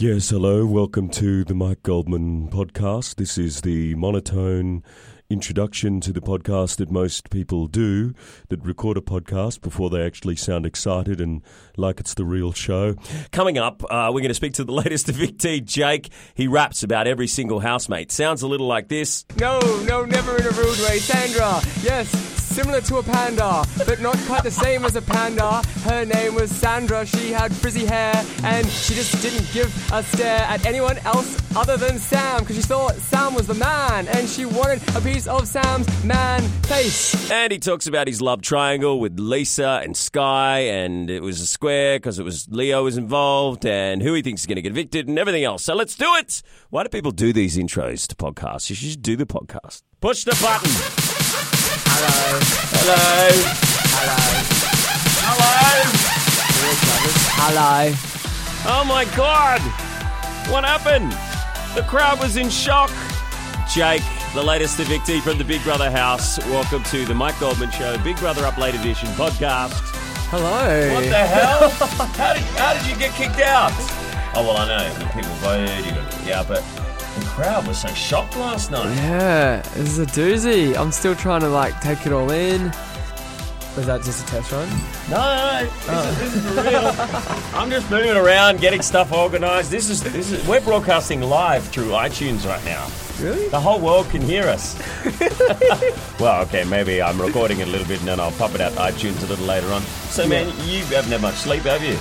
Yes, 0.00 0.30
hello. 0.30 0.64
Welcome 0.64 1.10
to 1.10 1.44
the 1.44 1.52
Mike 1.52 1.82
Goldman 1.82 2.48
podcast. 2.48 3.16
This 3.16 3.36
is 3.36 3.60
the 3.60 3.94
monotone 3.96 4.82
introduction 5.28 6.00
to 6.00 6.10
the 6.10 6.22
podcast 6.22 6.78
that 6.78 6.90
most 6.90 7.28
people 7.28 7.66
do 7.66 8.14
that 8.48 8.64
record 8.64 8.96
a 8.96 9.02
podcast 9.02 9.60
before 9.60 9.90
they 9.90 10.02
actually 10.02 10.36
sound 10.36 10.64
excited 10.64 11.20
and 11.20 11.42
like 11.76 12.00
it's 12.00 12.14
the 12.14 12.24
real 12.24 12.50
show. 12.50 12.94
Coming 13.30 13.58
up, 13.58 13.82
uh, 13.90 14.08
we're 14.10 14.22
going 14.22 14.28
to 14.28 14.34
speak 14.34 14.54
to 14.54 14.64
the 14.64 14.72
latest 14.82 15.06
T, 15.38 15.60
Jake. 15.60 16.08
He 16.32 16.48
raps 16.48 16.82
about 16.82 17.06
every 17.06 17.26
single 17.26 17.60
housemate. 17.60 18.10
Sounds 18.10 18.40
a 18.40 18.48
little 18.48 18.66
like 18.66 18.88
this. 18.88 19.26
No, 19.36 19.58
no, 19.84 20.06
never 20.06 20.34
in 20.38 20.46
a 20.46 20.50
rude 20.50 20.78
way. 20.78 20.98
Sandra, 20.98 21.60
yes, 21.82 22.39
similar 22.50 22.80
to 22.82 22.96
a 22.96 23.02
panda, 23.02 23.64
but 23.86 24.00
not 24.00 24.16
quite 24.26 24.42
the 24.42 24.50
same 24.50 24.84
as 24.84 24.96
a 24.96 25.02
panda. 25.02 25.62
Her 25.84 26.04
name 26.04 26.34
was 26.34 26.50
Sandra, 26.50 27.06
she 27.06 27.30
had 27.30 27.54
frizzy 27.54 27.86
hair, 27.86 28.24
and 28.44 28.66
she 28.66 28.94
just 28.94 29.22
didn't 29.22 29.50
give 29.52 29.72
a 29.92 30.02
stare 30.02 30.40
at 30.40 30.66
anyone 30.66 30.98
else 30.98 31.38
other 31.56 31.76
than 31.76 31.98
Sam, 31.98 32.40
because 32.40 32.56
she 32.56 32.62
thought 32.62 32.94
Sam 32.94 33.34
was 33.34 33.46
the 33.46 33.54
man, 33.54 34.08
and 34.08 34.28
she 34.28 34.44
wanted 34.44 34.82
a 34.96 35.00
piece 35.00 35.26
of 35.26 35.48
Sam's 35.48 36.04
man 36.04 36.42
face. 36.62 37.30
And 37.30 37.52
he 37.52 37.58
talks 37.58 37.86
about 37.86 38.06
his 38.06 38.20
love 38.20 38.42
triangle 38.42 39.00
with 39.00 39.18
Lisa 39.18 39.80
and 39.82 39.96
Sky, 39.96 40.60
and 40.60 41.10
it 41.10 41.22
was 41.22 41.40
a 41.40 41.46
square 41.46 41.98
because 41.98 42.18
it 42.18 42.24
was 42.24 42.48
Leo 42.50 42.84
was 42.84 42.96
involved, 42.96 43.64
and 43.66 44.02
who 44.02 44.14
he 44.14 44.22
thinks 44.22 44.42
is 44.42 44.46
going 44.46 44.56
to 44.56 44.62
get 44.62 44.72
evicted, 44.72 45.08
and 45.08 45.18
everything 45.18 45.44
else. 45.44 45.64
So 45.64 45.74
let's 45.74 45.96
do 45.96 46.14
it. 46.16 46.42
Why 46.70 46.82
do 46.82 46.88
people 46.88 47.12
do 47.12 47.32
these 47.32 47.56
intros 47.56 48.06
to 48.08 48.14
podcasts? 48.14 48.70
You 48.70 48.76
should 48.76 49.02
do 49.02 49.16
the 49.16 49.26
podcast. 49.26 49.82
Push 50.00 50.24
the 50.24 50.38
button. 50.40 51.09
Hello. 52.00 52.40
Hello. 52.80 53.28
Hello. 53.92 54.16
Hello. 55.28 56.00
Hello. 57.36 57.92
Oh 58.64 58.84
my 58.84 59.04
God! 59.14 59.60
What 60.50 60.64
happened? 60.64 61.12
The 61.74 61.82
crowd 61.86 62.18
was 62.18 62.38
in 62.38 62.48
shock. 62.48 62.90
Jake, 63.70 64.00
the 64.32 64.42
latest 64.42 64.80
eviction 64.80 65.20
from 65.20 65.36
the 65.36 65.44
Big 65.44 65.62
Brother 65.62 65.90
house. 65.90 66.38
Welcome 66.46 66.82
to 66.84 67.04
the 67.04 67.12
Mike 67.12 67.38
Goldman 67.38 67.70
Show, 67.70 67.98
Big 67.98 68.16
Brother 68.16 68.46
Up 68.46 68.56
Late 68.56 68.76
Edition 68.76 69.10
podcast. 69.10 69.76
Hello. 70.30 70.94
What 70.94 71.04
the 71.04 71.18
hell? 71.18 71.68
how, 71.68 72.32
did, 72.32 72.42
how 72.56 72.72
did 72.72 72.86
you 72.90 72.96
get 72.96 73.12
kicked 73.12 73.40
out? 73.40 73.72
Oh, 74.34 74.42
well, 74.46 74.56
I 74.56 74.66
know. 74.68 75.06
People 75.12 75.34
voted, 75.44 75.84
you 75.84 75.92
got 75.92 76.26
yeah, 76.26 76.42
but 76.48 76.64
the 77.18 77.24
crowd 77.26 77.66
was 77.66 77.80
so 77.80 77.88
shocked 77.88 78.36
last 78.36 78.70
night. 78.70 78.94
Yeah, 78.96 79.62
this 79.74 79.88
is 79.88 79.98
a 79.98 80.06
doozy. 80.06 80.76
I'm 80.76 80.92
still 80.92 81.14
trying 81.14 81.40
to 81.40 81.48
like 81.48 81.80
take 81.80 82.06
it 82.06 82.12
all 82.12 82.30
in. 82.30 82.72
Was 83.76 83.86
that 83.86 84.02
just 84.02 84.24
a 84.24 84.30
test 84.30 84.50
run? 84.50 84.68
No, 85.08 85.16
no, 85.16 85.60
no. 85.60 85.64
This, 85.64 85.84
is, 85.84 85.88
oh. 85.88 86.14
this 86.18 86.34
is 86.34 86.54
for 86.54 86.62
real. 86.62 87.54
I'm 87.60 87.70
just 87.70 87.90
moving 87.90 88.16
around, 88.16 88.60
getting 88.60 88.82
stuff 88.82 89.12
organised. 89.12 89.70
This 89.70 89.90
is 89.90 90.02
this 90.02 90.32
is 90.32 90.46
we're 90.46 90.60
broadcasting 90.60 91.20
live 91.22 91.66
through 91.68 91.90
iTunes 91.90 92.46
right 92.46 92.64
now. 92.64 92.88
Really? 93.20 93.48
The 93.48 93.60
whole 93.60 93.78
world 93.80 94.08
can 94.08 94.22
hear 94.22 94.44
us. 94.44 94.76
well, 96.20 96.42
okay, 96.42 96.64
maybe 96.64 97.02
I'm 97.02 97.20
recording 97.20 97.60
it 97.60 97.68
a 97.68 97.70
little 97.70 97.86
bit 97.86 98.00
and 98.00 98.08
then 98.08 98.18
I'll 98.18 98.32
pop 98.32 98.54
it 98.54 98.60
out 98.60 98.72
to 98.72 98.78
iTunes 98.78 99.22
a 99.22 99.26
little 99.26 99.46
later 99.46 99.68
on. 99.68 99.82
So, 99.82 100.26
man, 100.26 100.46
you 100.66 100.84
haven't 100.86 101.12
had 101.12 101.20
much 101.20 101.34
sleep, 101.34 101.62
have 101.62 101.84
you? 101.84 101.98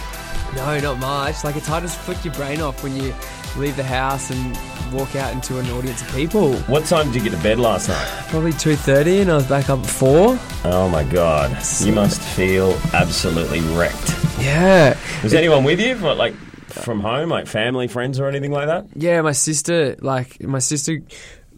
No, 0.56 0.80
not 0.80 1.00
much. 1.00 1.44
Like 1.44 1.56
it's 1.56 1.68
hard 1.68 1.84
to 1.84 1.90
flick 1.90 2.24
your 2.24 2.34
brain 2.34 2.62
off 2.62 2.82
when 2.84 2.96
you 2.96 3.14
leave 3.58 3.76
the 3.76 3.84
house 3.84 4.32
and 4.32 4.58
walk 4.94 5.16
out 5.16 5.34
into 5.34 5.60
an 5.60 5.70
audience 5.72 6.02
of 6.02 6.10
people. 6.16 6.54
What 6.64 6.86
time 6.86 7.08
did 7.12 7.16
you 7.24 7.30
get 7.30 7.36
to 7.38 7.44
bed 7.44 7.60
last 7.60 7.90
night? 7.90 8.08
Probably 8.30 8.54
two 8.54 8.76
thirty, 8.76 9.22
and 9.22 9.32
I 9.32 9.36
was 9.36 9.48
back 9.48 9.70
up 9.70 9.80
at 9.80 9.86
four. 9.86 10.38
Oh 10.66 10.90
my 10.90 11.04
god, 11.04 11.52
you 11.82 11.92
must 11.94 12.22
feel 12.22 12.72
absolutely 12.94 13.62
wrecked. 13.76 14.16
Yeah, 14.40 14.98
Was 15.24 15.34
anyone 15.34 15.64
with 15.64 15.80
you, 15.82 15.96
for, 15.98 16.14
like 16.16 16.34
from 16.70 17.02
home, 17.02 17.30
like 17.30 17.48
family, 17.48 17.88
friends, 17.88 18.20
or 18.20 18.28
anything 18.28 18.52
like 18.52 18.68
that? 18.68 18.86
yeah. 18.96 19.22
My 19.22 19.32
sister, 19.34 19.96
like 20.00 20.42
my 20.42 20.60
sister, 20.60 21.00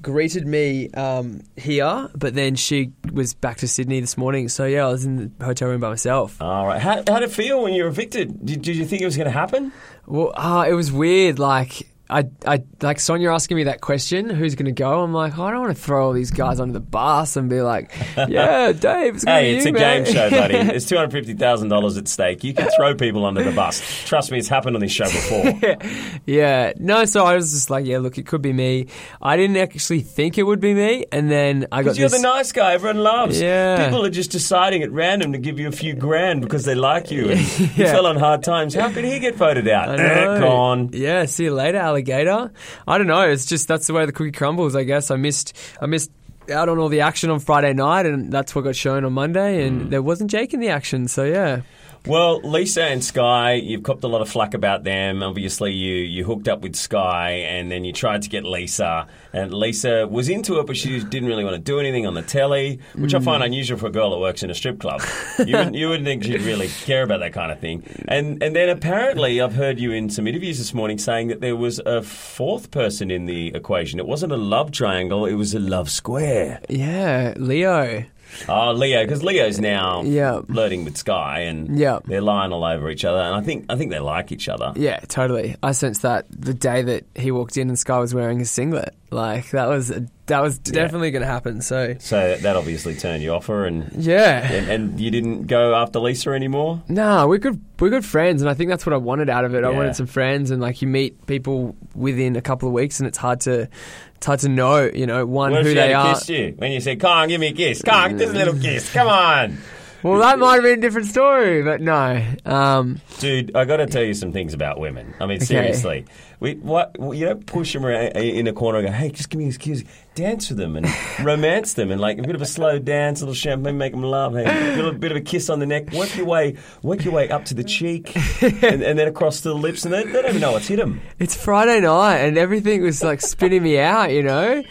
greeted 0.02 0.48
me 0.48 0.90
um, 0.92 1.42
here, 1.58 2.10
but 2.16 2.34
then 2.34 2.56
she 2.56 2.92
was 3.14 3.36
back 3.36 3.58
to 3.58 3.68
Sydney 3.68 4.00
this 4.00 4.18
morning. 4.18 4.50
So 4.50 4.66
yeah, 4.66 4.88
I 4.88 4.90
was 4.92 5.06
in 5.06 5.32
the 5.38 5.46
hotel 5.46 5.68
room 5.70 5.80
by 5.82 5.90
myself. 5.90 6.42
All 6.42 6.66
right. 6.66 6.82
How, 6.82 6.96
how 6.96 7.20
did 7.20 7.24
it 7.24 7.32
feel 7.32 7.62
when 7.62 7.74
you 7.74 7.84
were 7.84 7.90
evicted? 7.90 8.44
Did, 8.44 8.64
did 8.64 8.76
you 8.76 8.86
think 8.86 9.04
it 9.04 9.06
was 9.06 9.16
going 9.16 9.26
to 9.26 9.32
happen? 9.32 9.72
Well, 10.08 10.34
uh, 10.36 10.66
it 10.68 10.74
was 10.74 10.92
weird. 10.92 11.38
Like 11.38 11.88
I, 12.12 12.26
I 12.46 12.64
like 12.82 13.00
Sonia 13.00 13.32
asking 13.32 13.56
me 13.58 13.64
that 13.64 13.80
question, 13.80 14.30
who's 14.30 14.56
going 14.56 14.66
to 14.66 14.72
go? 14.74 15.02
I'm 15.02 15.14
like, 15.14 15.40
oh, 15.40 15.46
I 15.46 15.52
don't 15.52 15.62
want 15.62 15.76
to 15.76 15.82
throw 15.82 16.06
all 16.08 16.14
these 16.14 16.30
guys 16.32 16.60
under 16.60 16.74
the 16.74 16.80
bus 16.82 17.38
and 17.38 17.50
be 17.50 17.62
like, 17.62 17.92
yeah, 18.28 18.74
Dave, 18.74 19.16
it's 19.16 19.24
going 19.24 19.38
to 19.38 19.42
Hey, 19.42 19.52
be 19.54 19.58
it's 19.58 19.66
you, 19.66 19.76
a 19.76 19.80
game 19.80 20.06
show, 20.06 20.30
buddy. 20.30 20.54
There's 20.64 20.86
two 20.88 20.98
hundred 20.98 21.12
fifty 21.14 21.34
thousand 21.34 21.70
dollars 21.70 21.98
at 21.98 22.08
stake. 22.10 22.44
You 22.44 22.54
can 22.54 22.70
throw 22.76 22.96
people 22.96 23.26
under 23.26 23.42
the 23.44 23.52
bus. 23.52 23.82
Trust 24.06 24.30
me, 24.32 24.38
it's 24.40 24.50
happened 24.50 24.76
on 24.76 24.82
this 24.82 24.92
show 24.92 25.06
before. 25.06 25.78
yeah, 26.26 26.74
no. 26.78 27.06
So 27.06 27.26
I 27.26 27.36
was 27.36 27.52
just 27.52 27.70
like, 27.70 27.86
yeah, 27.86 28.00
look, 28.00 28.18
it 28.18 28.26
could 28.28 28.42
be 28.42 28.54
me. 28.54 28.88
I 29.22 29.38
didn't 29.38 29.58
actually 29.58 30.02
think 30.02 30.38
it 30.38 30.44
would 30.44 30.60
be 30.60 30.74
me, 30.74 31.06
and 31.12 31.32
then 31.32 31.68
I 31.72 31.78
got 31.78 31.84
Because 31.96 32.00
you're 32.00 32.10
this. 32.10 32.22
the 32.22 32.28
nice 32.28 32.52
guy 32.52 32.74
everyone 32.74 32.98
loves. 33.04 33.40
Yeah. 33.40 33.86
People 33.86 34.06
are 34.06 34.10
just 34.10 34.32
deciding 34.32 34.84
at 34.84 34.92
random 34.92 35.32
to 35.34 35.38
give 35.38 35.60
you 35.60 35.68
a 35.68 35.72
few 35.72 35.94
grand 35.94 36.42
because 36.42 36.66
they 36.66 36.76
like 36.76 37.10
you 37.12 37.30
and 37.32 37.40
you 37.60 37.70
Yeah. 37.76 37.92
fell 37.94 38.06
on 38.06 38.18
hard 38.18 38.44
times. 38.44 38.74
How 38.74 38.92
could 38.92 39.06
he 39.06 39.20
get 39.20 39.36
voted 39.36 39.68
out? 39.68 39.98
Gone. 40.40 40.90
Yeah, 40.94 41.26
see 41.26 41.46
you 41.46 41.54
later, 41.54 41.80
alligator. 42.02 42.52
I 42.88 42.98
don't 42.98 43.08
know. 43.08 43.22
It's 43.22 43.46
just 43.46 43.68
that's 43.68 43.88
the 43.88 43.94
way 43.94 44.06
the 44.06 44.12
cookie 44.12 44.32
crumbles. 44.32 44.76
I 44.76 44.84
guess 44.84 45.12
I 45.12 45.16
missed. 45.16 45.56
I 45.82 45.86
missed 45.86 46.12
out 46.52 46.70
on 46.70 46.80
all 46.80 46.90
the 46.90 47.02
action 47.02 47.30
on 47.30 47.40
Friday 47.40 47.74
night, 47.74 48.06
and 48.06 48.32
that's 48.32 48.54
what 48.56 48.64
got 48.64 48.76
shown 48.76 49.06
on 49.06 49.14
Monday. 49.14 49.66
And 49.66 49.84
Hmm. 49.84 49.90
there 49.90 50.02
wasn't 50.02 50.32
Jake 50.32 50.54
in 50.54 50.60
the 50.60 50.70
action, 50.70 51.08
so 51.08 51.24
yeah. 51.24 51.62
Well, 52.08 52.42
Lisa 52.42 52.84
and 52.84 53.04
Sky, 53.04 53.54
you've 53.54 53.84
copped 53.84 54.04
a 54.04 54.08
lot 54.08 54.22
of 54.22 54.30
flack 54.30 54.56
about 54.56 54.84
them. 54.84 55.22
Obviously, 55.22 55.72
you, 55.72 55.96
you 55.98 56.24
hooked 56.26 56.48
up 56.48 56.62
with 56.62 56.76
Sky 56.76 57.30
and 57.32 57.72
then 57.72 57.86
you 57.86 57.94
tried 57.94 58.24
to 58.24 58.30
get 58.30 58.44
Lisa. 58.44 59.08
And 59.34 59.54
Lisa 59.54 60.08
was 60.08 60.28
into 60.28 60.60
it, 60.60 60.66
but 60.66 60.76
she 60.78 61.00
didn't 61.04 61.30
really 61.30 61.44
want 61.44 61.54
to 61.56 61.62
do 61.62 61.80
anything 61.80 62.08
on 62.08 62.16
the 62.16 62.24
telly, 62.24 62.80
which 62.96 63.14
I 63.14 63.20
Mm. 63.20 63.24
find 63.24 63.44
unusual 63.44 63.78
for 63.78 63.86
a 63.86 63.92
girl 63.92 64.10
that 64.12 64.18
works 64.18 64.42
in 64.42 64.50
a 64.50 64.56
strip 64.56 64.80
club. 64.80 65.02
You 65.38 65.56
wouldn't, 65.56 65.76
you 65.76 65.90
wouldn't 65.90 66.06
think 66.08 66.24
she'd 66.24 66.42
really 66.42 66.70
care 66.86 67.04
about 67.04 67.20
that 67.20 67.34
kind 67.34 67.52
of 67.52 67.60
thing. 67.60 67.84
And, 68.08 68.42
and 68.42 68.56
then 68.56 68.70
apparently, 68.70 69.40
I've 69.40 69.54
heard 69.54 69.80
you 69.80 69.92
in 69.92 70.10
some 70.10 70.26
interviews 70.28 70.58
this 70.58 70.74
morning 70.74 70.98
saying 70.98 71.28
that 71.28 71.40
there 71.40 71.56
was 71.56 71.80
a 71.86 72.02
fourth 72.02 72.72
person 72.72 73.12
in 73.12 73.28
the 73.28 73.54
equation. 73.54 74.00
It 74.00 74.08
wasn't 74.08 74.32
a 74.32 74.38
love 74.38 74.72
triangle, 74.72 75.26
it 75.28 75.36
was 75.36 75.54
a 75.54 75.60
love 75.60 75.90
square. 75.90 76.60
Yeah, 76.68 77.36
Leo. 77.38 78.06
Oh, 78.50 78.72
Leo, 78.72 79.04
because 79.04 79.24
Leo's 79.24 79.60
now 79.60 80.04
Yeah. 80.04 80.42
flirting 80.42 80.84
with 80.86 80.98
Sky, 80.98 81.42
and 81.42 81.78
Yeah. 81.78 82.00
they're 82.06 82.22
lying 82.22 82.52
all 82.52 82.64
over 82.64 82.90
each 82.90 83.06
other. 83.06 83.20
And 83.20 83.36
I 83.36 83.42
think 83.42 83.66
I 83.70 83.76
think 83.76 83.92
they 83.92 84.00
like 84.00 84.32
each 84.32 84.48
other. 84.50 84.74
Yeah, 84.76 85.00
totally. 85.08 85.56
I 85.64 85.72
sensed 85.74 86.02
that 86.04 86.26
the 86.30 86.54
day 86.54 86.82
that 86.82 87.06
he 87.16 87.32
walked 87.32 87.58
in 87.58 87.70
and 87.70 87.78
Sky 87.78 88.00
was 88.00 88.14
wearing 88.14 88.42
a 88.42 88.46
singlet. 88.46 88.94
Like 89.14 89.50
that 89.52 89.68
was 89.68 89.92
that 90.28 90.42
was 90.42 90.58
definitely 90.58 91.12
going 91.12 91.22
to 91.22 91.28
happen. 91.28 91.62
So 91.62 91.96
So 92.00 92.38
that 92.38 92.56
obviously 92.56 92.96
turned 92.96 93.22
you 93.22 93.34
off 93.34 93.48
her, 93.48 93.66
and, 93.66 93.92
yeah. 94.02 94.50
and 94.50 94.70
and 94.70 95.00
you 95.02 95.12
didn't 95.12 95.48
go 95.48 95.76
after 95.76 96.00
Lisa 96.00 96.30
anymore. 96.30 96.82
No, 96.88 97.28
we're 97.28 97.38
good. 97.40 97.60
We're 97.80 97.90
good 97.90 98.06
friends, 98.06 98.42
and 98.42 98.50
I 98.50 98.54
think 98.54 98.70
that's 98.70 98.86
what 98.86 98.94
I 98.94 98.98
wanted 98.98 99.30
out 99.30 99.44
of 99.44 99.54
it. 99.54 99.66
I 99.66 99.72
Yeah. 99.72 99.76
wanted 99.78 99.98
some 99.98 100.08
friends, 100.08 100.50
and 100.50 100.62
like 100.62 100.82
you 100.82 100.88
meet 100.88 101.26
people 101.28 101.76
within 101.94 102.38
a 102.38 102.42
couple 102.42 102.70
of 102.70 102.74
weeks, 102.74 103.02
and 103.02 103.08
it's 103.08 103.18
hard 103.18 103.42
to, 103.42 103.68
it's 104.16 104.26
hard 104.26 104.40
to 104.40 104.50
know, 104.50 104.90
you 104.94 105.06
know, 105.06 105.26
one 105.26 105.52
What 105.52 105.60
if 105.62 105.66
who 105.66 105.72
she 105.72 105.76
they 105.76 105.88
had 105.90 105.96
are. 105.98 106.14
kissed 106.14 106.30
you 106.30 106.54
when 106.58 106.72
you 106.72 106.80
said, 106.80 107.02
"Come 107.02 107.12
on, 107.12 107.28
give 107.28 107.42
me 107.42 107.48
a 107.48 107.54
kiss"? 107.54 107.82
Come 107.82 107.96
on, 108.14 108.18
just 108.18 108.34
a 108.34 108.38
little 108.38 108.54
kiss. 108.58 108.94
Come 108.94 109.08
on, 109.10 109.58
Well, 110.04 110.20
that 110.20 110.40
might 110.40 110.56
have 110.56 110.64
been 110.64 110.80
a 110.80 110.82
different 110.82 111.08
story, 111.08 111.62
but 111.62 111.80
no. 111.80 112.26
Um, 112.46 113.00
dude. 113.20 113.56
I 113.56 113.66
got 113.66 113.78
to 113.78 113.86
tell 113.86 114.04
you 114.04 114.14
some 114.16 114.32
things 114.32 114.54
about 114.54 114.80
women. 114.80 115.14
I 115.20 115.26
mean, 115.28 115.38
Okay. 115.38 115.46
seriously. 115.46 116.06
We 116.40 116.56
what 116.56 116.96
you 117.00 117.26
don't 117.26 117.46
push 117.46 117.72
them 117.74 117.86
around 117.86 118.18
in 118.18 118.48
a 118.48 118.54
corner 118.54 118.80
and 118.80 118.88
go, 118.88 118.92
"Hey, 118.94 119.12
just 119.12 119.30
give 119.30 119.38
me 119.40 119.48
a 119.48 119.52
kiss." 119.54 119.84
Dance 120.16 120.50
with 120.50 120.58
them 120.58 120.76
and 120.76 120.88
romance 121.24 121.74
them, 121.74 121.92
and 121.92 122.02
like 122.02 122.18
a 122.18 122.24
bit 122.24 122.34
of 122.34 122.42
a 122.42 122.48
slow 122.48 122.80
dance, 122.80 123.22
a 123.22 123.26
little 123.26 123.36
champagne, 123.36 123.78
make 123.78 123.92
them 123.92 124.02
laugh. 124.02 124.34
Hey, 124.34 124.74
a 124.74 124.76
little 124.76 124.92
bit 124.92 125.12
of 125.12 125.18
a 125.18 125.22
kiss 125.22 125.52
on 125.52 125.60
the 125.60 125.68
neck. 125.68 125.92
Work 125.94 126.18
your 126.18 126.26
way, 126.26 126.58
work 126.82 127.04
your 127.06 127.14
way 127.14 127.30
up 127.30 127.46
to 127.46 127.54
the 127.54 127.64
cheek, 127.64 128.16
and, 128.42 128.82
and 128.82 128.98
then 128.98 129.08
across 129.08 129.42
to 129.42 129.50
the 129.50 129.56
lips, 129.56 129.86
and 129.86 129.94
they, 129.94 130.04
they 130.04 130.14
don't 130.14 130.30
even 130.30 130.42
know 130.42 130.54
what's 130.54 130.68
hit 130.68 130.78
them. 130.78 131.00
it's 131.20 131.36
Friday 131.36 131.80
night, 131.82 132.18
and 132.18 132.40
everything 132.40 132.82
was 132.82 133.04
like 133.04 133.22
spinning 133.22 133.62
me 133.62 133.78
out, 133.80 134.12
you 134.12 134.24
know. 134.24 134.64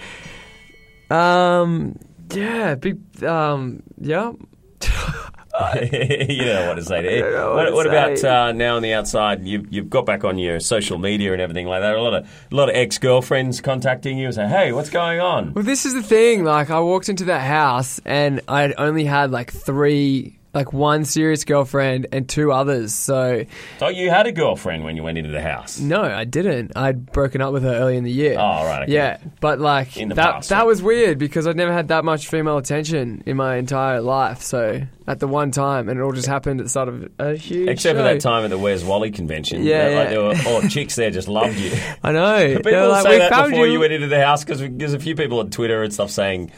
Um, 1.09 1.97
yeah, 2.33 2.75
big. 2.75 2.99
Um, 3.25 3.83
yeah. 4.00 4.33
you 5.75 6.44
don't 6.44 6.47
know 6.47 6.69
what 6.69 6.75
to 6.77 6.85
say 6.85 7.03
to 7.03 7.21
don't 7.21 7.32
know 7.32 7.53
it. 7.53 7.55
what 7.55 7.75
What, 7.75 7.87
about 7.87 8.25
uh, 8.25 8.53
now 8.53 8.77
on 8.77 8.82
the 8.82 8.94
outside? 8.94 9.44
You've, 9.47 9.71
you've 9.73 9.91
got 9.91 10.06
back 10.06 10.25
on 10.25 10.38
your 10.38 10.59
social 10.59 10.99
media 10.99 11.32
and 11.32 11.41
everything 11.41 11.67
like 11.67 11.82
that. 11.82 11.94
A 11.94 12.00
lot 12.00 12.15
of 12.15 12.25
a 12.50 12.55
lot 12.55 12.69
of 12.71 12.77
ex 12.77 12.99
girlfriends 12.99 13.61
contacting 13.61 14.17
you 14.19 14.27
and 14.27 14.35
say, 14.35 14.49
"Hey, 14.49 14.73
what's 14.73 14.91
going 14.91 15.21
on?" 15.21 15.53
Well, 15.53 15.65
this 15.65 15.85
is 15.85 15.94
the 15.94 16.03
thing. 16.03 16.44
Like, 16.44 16.71
I 16.71 16.81
walked 16.81 17.09
into 17.09 17.25
that 17.27 17.43
house 17.43 18.00
and 18.05 18.41
I 18.49 18.73
only 18.79 19.05
had 19.05 19.31
like 19.31 19.53
three, 19.53 20.38
like 20.52 20.73
one 20.73 21.05
serious 21.05 21.44
girlfriend 21.44 22.08
and 22.12 22.29
two 22.29 22.50
others. 22.52 22.93
So, 22.94 23.44
Thought 23.79 23.94
you 23.94 24.11
had 24.11 24.26
a 24.26 24.32
girlfriend 24.32 24.85
when 24.85 24.97
you 24.97 25.02
went 25.02 25.17
into 25.19 25.31
the 25.31 25.41
house. 25.43 25.79
no, 25.79 26.02
I 26.02 26.25
didn't. 26.25 26.73
I'd 26.76 27.12
broken 27.12 27.41
up 27.41 27.52
with 27.52 27.62
her 27.62 27.73
early 27.75 27.97
in 27.97 28.05
the 28.05 28.11
year. 28.11 28.35
Oh, 28.38 28.64
right, 28.67 28.82
okay. 28.82 28.93
Yeah, 28.93 29.19
but 29.41 29.61
like 29.61 29.94
that, 29.94 30.17
past, 30.17 30.49
that 30.49 30.58
right. 30.58 30.67
was 30.67 30.82
weird 30.82 31.19
because 31.19 31.47
I'd 31.47 31.56
never 31.56 31.73
had 31.73 31.88
that 31.88 32.05
much 32.05 32.29
female 32.29 32.56
attention 32.58 33.23
in 33.26 33.37
my 33.37 33.56
entire 33.56 34.00
life. 34.00 34.43
So, 34.43 34.82
at 35.06 35.19
the 35.19 35.26
one 35.29 35.50
time, 35.50 35.88
and 35.88 35.99
it 35.99 36.02
all 36.02 36.12
just 36.12 36.29
happened 36.29 36.61
at 36.61 36.64
the 36.64 36.70
start 36.70 36.88
of 36.88 37.08
a 37.19 37.35
huge. 37.35 37.69
Except 37.69 37.97
for 37.97 38.02
that 38.02 38.20
time 38.20 38.44
at 38.44 38.50
the 38.50 38.58
Where's 38.58 38.85
Wally 38.85 39.11
convention. 39.11 39.64
Yeah, 39.64 39.88
That, 39.88 39.97
like, 39.97 40.05
yeah. 40.05 40.11
there 40.11 40.23
were 40.23 40.55
all 40.62 40.69
chicks 40.69 40.94
there 40.97 41.11
just 41.11 41.29
loved 41.29 41.56
you. 41.58 41.73
I 42.02 42.12
know. 42.12 42.56
People 42.62 42.88
like, 42.88 43.02
say 43.02 43.12
"We 43.12 43.19
that 43.19 43.49
before 43.49 43.67
you. 43.67 43.73
you 43.75 43.81
went 43.81 43.93
into 43.93 44.06
the 44.08 44.25
house 44.25 44.44
because 44.44 44.61
there's 44.61 44.94
a 44.94 44.99
few 45.00 45.14
people 45.17 45.41
on 45.41 45.50
Twitter 45.50 45.82
and 45.82 45.93
stuff 45.93 46.11
saying, 46.11 46.50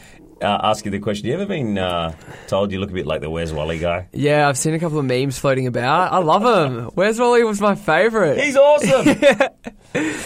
uh, 0.43 0.59
ask 0.63 0.85
you 0.85 0.91
the 0.91 0.99
question. 0.99 1.27
You 1.27 1.33
ever 1.33 1.45
been 1.45 1.77
uh, 1.77 2.15
told 2.47 2.71
you 2.71 2.79
look 2.79 2.91
a 2.91 2.93
bit 2.93 3.07
like 3.07 3.21
the 3.21 3.29
Where's 3.29 3.53
Wally 3.53 3.79
guy? 3.79 4.07
Yeah, 4.11 4.47
I've 4.47 4.57
seen 4.57 4.73
a 4.73 4.79
couple 4.79 4.99
of 4.99 5.05
memes 5.05 5.39
floating 5.39 5.67
about. 5.67 6.11
I 6.11 6.17
love 6.19 6.43
him. 6.43 6.85
Where's 6.93 7.19
Wally 7.19 7.43
was 7.43 7.61
my 7.61 7.75
favourite. 7.75 8.39
He's 8.39 8.57
awesome. 8.57 9.23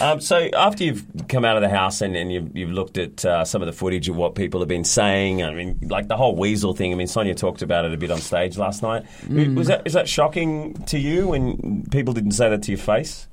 um, 0.00 0.20
so 0.20 0.48
after 0.56 0.84
you've 0.84 1.06
come 1.28 1.44
out 1.44 1.56
of 1.56 1.62
the 1.62 1.68
house 1.68 2.00
and, 2.00 2.16
and 2.16 2.32
you've, 2.32 2.56
you've 2.56 2.72
looked 2.72 2.98
at 2.98 3.24
uh, 3.24 3.44
some 3.44 3.62
of 3.62 3.66
the 3.66 3.72
footage 3.72 4.08
of 4.08 4.16
what 4.16 4.34
people 4.34 4.60
have 4.60 4.68
been 4.68 4.84
saying, 4.84 5.42
I 5.42 5.54
mean, 5.54 5.78
like 5.82 6.08
the 6.08 6.16
whole 6.16 6.36
weasel 6.36 6.74
thing. 6.74 6.92
I 6.92 6.96
mean, 6.96 7.06
Sonia 7.06 7.34
talked 7.34 7.62
about 7.62 7.84
it 7.84 7.94
a 7.94 7.96
bit 7.96 8.10
on 8.10 8.18
stage 8.18 8.58
last 8.58 8.82
night. 8.82 9.04
Mm. 9.26 9.56
Was 9.56 9.68
that 9.68 9.86
is 9.86 9.92
that 9.94 10.08
shocking 10.08 10.74
to 10.84 10.98
you 10.98 11.28
when 11.28 11.86
people 11.90 12.12
didn't 12.12 12.32
say 12.32 12.50
that 12.50 12.62
to 12.64 12.72
your 12.72 12.78
face? 12.78 13.28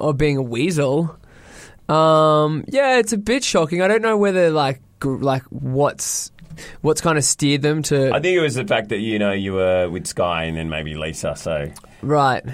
or 0.00 0.14
being 0.14 0.36
a 0.36 0.42
weasel. 0.42 1.16
Um, 1.88 2.64
yeah, 2.68 2.98
it's 2.98 3.12
a 3.12 3.18
bit 3.18 3.44
shocking. 3.44 3.82
I 3.82 3.88
don't 3.88 4.02
know 4.02 4.16
whether 4.16 4.50
like 4.50 4.80
like 5.04 5.42
what's 5.44 6.30
what's 6.82 7.00
kind 7.00 7.16
of 7.16 7.24
steered 7.24 7.62
them 7.62 7.82
to 7.82 8.12
I 8.12 8.20
think 8.20 8.36
it 8.36 8.40
was 8.40 8.54
the 8.54 8.66
fact 8.66 8.90
that 8.90 8.98
you 8.98 9.18
know 9.18 9.32
you 9.32 9.54
were 9.54 9.88
with 9.88 10.06
Sky 10.06 10.44
and 10.44 10.56
then 10.56 10.68
maybe 10.68 10.94
Lisa. 10.94 11.34
So 11.36 11.70
right. 12.02 12.44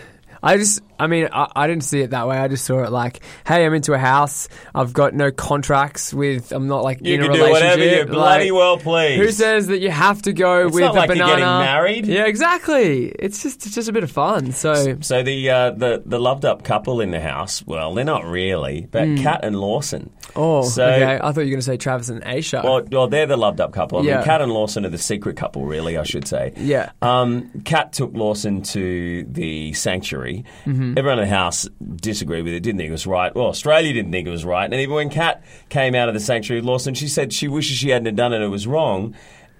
I 0.43 0.58
just, 0.58 0.81
I 0.98 1.06
mean, 1.06 1.28
I, 1.32 1.50
I 1.54 1.66
didn't 1.66 1.84
see 1.84 2.00
it 2.00 2.10
that 2.10 2.26
way. 2.28 2.37
I 2.38 2.48
just 2.48 2.64
saw 2.64 2.82
it 2.84 2.90
like, 2.90 3.20
hey, 3.46 3.64
I'm 3.66 3.75
into 3.75 3.93
a 3.93 3.98
house. 3.98 4.48
I've 4.75 4.93
got 4.93 5.14
no 5.14 5.31
contracts 5.31 6.12
with. 6.14 6.52
I'm 6.52 6.69
not 6.69 6.82
like 6.84 6.98
you 7.04 7.14
in 7.14 7.20
a 7.22 7.25
do 7.25 7.31
relationship. 7.32 7.52
whatever 7.78 7.84
you 7.96 8.04
bloody 8.06 8.50
like, 8.50 8.58
well 8.58 8.76
please. 8.78 9.19
Who 9.20 9.31
says 9.31 9.66
that 9.69 9.78
you 9.81 9.90
have 9.90 10.22
to 10.22 10.32
go 10.32 10.66
It's 10.66 10.75
with 10.75 10.84
not 10.84 10.94
a 10.94 10.98
like 10.98 11.08
you're 11.08 11.16
banana? 11.19 11.31
getting 11.40 11.44
married. 11.58 12.06
Yeah, 12.06 12.26
exactly. 12.26 13.06
It's 13.08 13.43
just, 13.43 13.66
it's 13.66 13.75
just 13.75 13.88
a 13.88 13.93
bit 13.93 14.02
of 14.04 14.10
fun. 14.10 14.52
So 14.52 14.98
So 15.00 15.22
the 15.22 15.50
uh, 15.50 15.70
the 15.72 16.02
the 16.04 16.19
loved 16.19 16.44
up 16.44 16.62
couple 16.64 17.00
in 17.00 17.10
the 17.10 17.20
house, 17.20 17.64
well, 17.66 17.94
they're 17.94 18.04
not 18.04 18.25
really, 18.25 18.87
but 18.90 19.06
Kat 19.19 19.40
and 19.44 19.60
Lawson. 19.60 20.10
Oh, 20.34 20.62
so, 20.69 20.84
okay. 20.84 21.14
I 21.14 21.19
thought 21.32 21.40
you 21.40 21.46
were 21.46 21.50
going 21.50 21.56
to 21.60 21.62
say 21.62 21.76
Travis 21.78 22.08
and 22.10 22.22
Aisha. 22.22 22.62
Well, 22.62 22.82
well, 22.90 23.06
they're 23.08 23.26
the 23.26 23.37
loved 23.38 23.60
up 23.60 23.72
couple. 23.72 24.00
I 24.00 24.02
Yeah. 24.02 24.16
mean, 24.16 24.25
Kat 24.25 24.43
and 24.43 24.52
Lawson 24.52 24.84
are 24.84 24.90
the 24.90 24.98
secret 24.98 25.37
couple, 25.37 25.64
really, 25.64 25.96
I 25.96 26.02
should 26.02 26.26
say. 26.28 26.52
Yeah. 26.56 26.90
Um, 27.00 27.50
Kat 27.64 27.93
took 27.94 28.12
Lawson 28.12 28.62
to 28.62 29.25
the 29.31 29.72
sanctuary. 29.72 30.44
Mm-hmm. 30.66 30.85
Everyone 30.96 31.18
in 31.18 31.28
the 31.28 31.34
house 31.34 31.68
disagreed 31.96 32.44
with 32.44 32.54
it, 32.54 32.60
didn't 32.60 32.78
think 32.78 32.88
it 32.88 32.92
was 32.92 33.06
right. 33.06 33.34
Well, 33.34 33.46
Australia 33.46 33.92
didn't 33.92 34.12
think 34.12 34.26
it 34.26 34.30
was 34.30 34.44
right. 34.44 34.64
And 34.64 34.74
even 34.74 34.94
when 34.94 35.10
Kat 35.10 35.42
came 35.68 35.94
out 35.94 36.08
of 36.08 36.14
the 36.14 36.20
sanctuary, 36.20 36.60
of 36.60 36.64
Lawson, 36.64 36.94
she 36.94 37.08
said 37.08 37.32
she 37.32 37.48
wishes 37.48 37.76
she 37.76 37.90
hadn't 37.90 38.14
done 38.14 38.32
it, 38.32 38.42
it 38.42 38.48
was 38.48 38.66
wrong. 38.66 39.14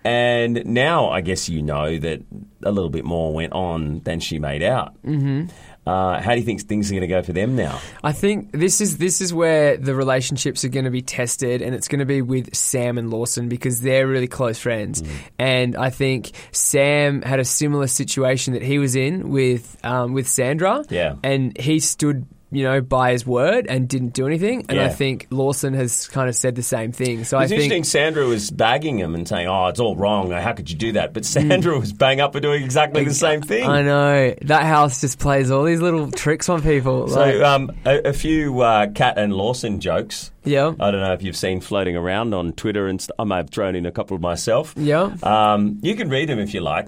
And 0.05 0.65
now 0.65 1.09
I 1.09 1.21
guess 1.21 1.49
you 1.49 1.63
know 1.63 1.99
that 1.99 2.23
a 2.63 2.71
little 2.71 2.91
bit 2.91 3.05
more 3.05 3.35
went 3.35 3.53
on 3.53 4.01
than 4.01 4.21
she 4.21 4.39
made 4.39 4.63
out. 4.63 4.95
Mm-hmm. 5.03 5.47
Uh, 5.87 6.21
how 6.21 6.33
do 6.33 6.41
you 6.41 6.45
think 6.45 6.61
things 6.63 6.91
are 6.91 6.95
going 6.95 7.03
to 7.03 7.07
go 7.07 7.23
for 7.23 7.33
them 7.33 7.55
now? 7.55 7.81
I 8.03 8.13
think 8.13 8.53
this 8.53 8.81
is 8.81 8.99
this 8.99 9.21
is 9.21 9.33
where 9.33 9.77
the 9.77 9.95
relationships 9.95 10.65
are 10.65 10.69
going 10.69 10.85
to 10.85 10.91
be 10.91 11.03
tested, 11.03 11.63
and 11.63 11.75
it's 11.75 11.89
going 11.89 12.01
to 12.01 12.07
be 12.07 12.23
with 12.23 12.55
Sam 12.55 12.99
and 12.99 13.11
Lawson 13.11 13.49
because 13.49 13.81
they're 13.81 14.07
really 14.07 14.27
close 14.27 14.59
friends. 14.59 15.03
Mm. 15.03 15.11
And 15.39 15.77
I 15.77 15.91
think 15.91 16.33
Sam 16.51 17.23
had 17.23 17.39
a 17.39 17.45
similar 17.45 17.87
situation 17.87 18.55
that 18.55 18.63
he 18.63 18.79
was 18.79 18.97
in 18.97 19.31
with 19.31 19.77
um, 19.85 20.13
with 20.13 20.27
Sandra. 20.27 20.85
Yeah. 20.89 21.17
and 21.23 21.57
he 21.57 21.81
stood. 21.81 22.27
You 22.53 22.63
know, 22.63 22.81
by 22.81 23.11
his 23.11 23.27
word 23.27 23.67
and 23.69 23.89
didn't 23.89 24.13
do 24.15 24.25
anything. 24.27 24.67
And 24.69 24.79
I 24.79 24.89
think 24.89 25.27
Lawson 25.31 25.75
has 25.75 26.07
kind 26.07 26.29
of 26.29 26.37
said 26.37 26.55
the 26.55 26.63
same 26.63 26.93
thing. 26.93 27.25
So 27.25 27.39
It's 27.41 27.51
I 27.51 27.55
interesting. 27.57 27.71
think 27.71 27.85
Sandra 27.87 28.25
was 28.25 28.53
bagging 28.53 28.99
him 29.01 29.17
and 29.17 29.27
saying, 29.27 29.49
"Oh, 29.49 29.67
it's 29.67 29.81
all 29.81 29.97
wrong. 29.97 30.31
How 30.31 30.53
could 30.53 30.71
you 30.71 30.77
do 30.77 30.93
that?" 30.93 31.13
But 31.13 31.25
Sandra 31.25 31.77
was 31.79 31.93
bang 31.93 32.21
up 32.21 32.33
for 32.33 32.39
doing 32.41 32.63
exactly 32.63 33.03
the 33.05 33.13
same 33.15 33.43
thing. 33.43 33.65
Mm. 33.65 33.69
I 33.69 33.83
know 33.83 34.35
that 34.43 34.63
house 34.63 35.01
just 35.01 35.19
plays 35.19 35.51
all 35.51 35.65
these 35.65 35.81
little 35.81 36.11
tricks 36.13 36.49
on 36.49 36.63
people. 36.63 37.07
like, 37.09 37.35
So, 37.35 37.45
um, 37.45 37.73
a, 37.85 38.11
a 38.11 38.13
few 38.13 38.61
uh, 38.61 38.87
Cat 38.93 39.19
and 39.19 39.33
Lawson 39.33 39.81
jokes. 39.81 40.31
yeah, 40.45 40.73
I 40.79 40.93
don't 40.93 41.01
know 41.01 41.13
if 41.15 41.25
you've 41.25 41.37
seen 41.37 41.61
floating 41.61 41.97
around 41.97 42.33
on 42.33 42.53
Twitter, 42.53 42.87
and 42.87 43.01
st- 43.01 43.11
I 43.19 43.25
may 43.25 43.37
have 43.39 43.51
thrown 43.51 43.75
in 43.75 43.87
a 43.87 43.91
couple 43.93 44.17
myself. 44.21 44.73
yeah, 44.77 45.11
Um, 45.25 45.81
you 45.83 45.97
can 45.97 46.09
read 46.09 46.29
them 46.29 46.39
if 46.39 46.55
you 46.55 46.61
like. 46.61 46.87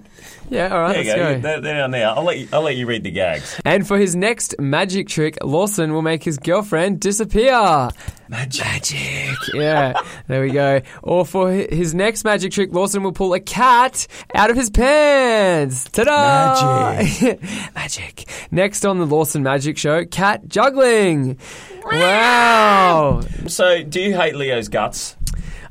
yeah. 0.49 0.69
All 0.73 0.79
right, 0.81 0.93
There 0.93 1.03
you 1.03 1.11
go. 1.15 1.33
go. 1.35 1.39
They're, 1.41 1.61
they're 1.61 1.73
down 1.75 1.91
there. 1.91 2.07
I'll 2.07 2.23
let 2.23 2.39
you. 2.39 2.47
I'll 2.53 2.61
let 2.61 2.77
you 2.77 2.85
read 2.85 3.03
the 3.03 3.11
gags. 3.11 3.59
And 3.65 3.85
for 3.85 3.97
his 3.97 4.15
next 4.15 4.55
magic 4.59 5.09
trick, 5.09 5.37
Lawson 5.49 5.93
will 5.93 6.01
make 6.01 6.23
his 6.23 6.37
girlfriend 6.37 6.99
disappear. 7.01 7.89
Magic. 8.29 8.63
Magic. 8.65 9.35
Yeah, 9.53 9.99
there 10.27 10.41
we 10.41 10.51
go. 10.51 10.81
Or 11.01 11.25
for 11.25 11.51
his 11.51 11.95
next 11.95 12.23
magic 12.23 12.51
trick, 12.51 12.71
Lawson 12.71 13.01
will 13.01 13.11
pull 13.11 13.33
a 13.33 13.39
cat 13.39 14.05
out 14.35 14.51
of 14.51 14.55
his 14.55 14.69
pants. 14.69 15.85
Ta-da! 15.85 16.93
Magic. 16.93 17.41
magic. 17.75 18.29
Next 18.51 18.85
on 18.85 18.99
the 18.99 19.05
Lawson 19.05 19.41
Magic 19.41 19.77
Show, 19.77 20.05
cat 20.05 20.47
juggling. 20.47 21.39
Wow. 21.83 23.21
So, 23.47 23.81
do 23.81 23.99
you 23.99 24.15
hate 24.15 24.35
Leo's 24.35 24.67
guts? 24.67 25.15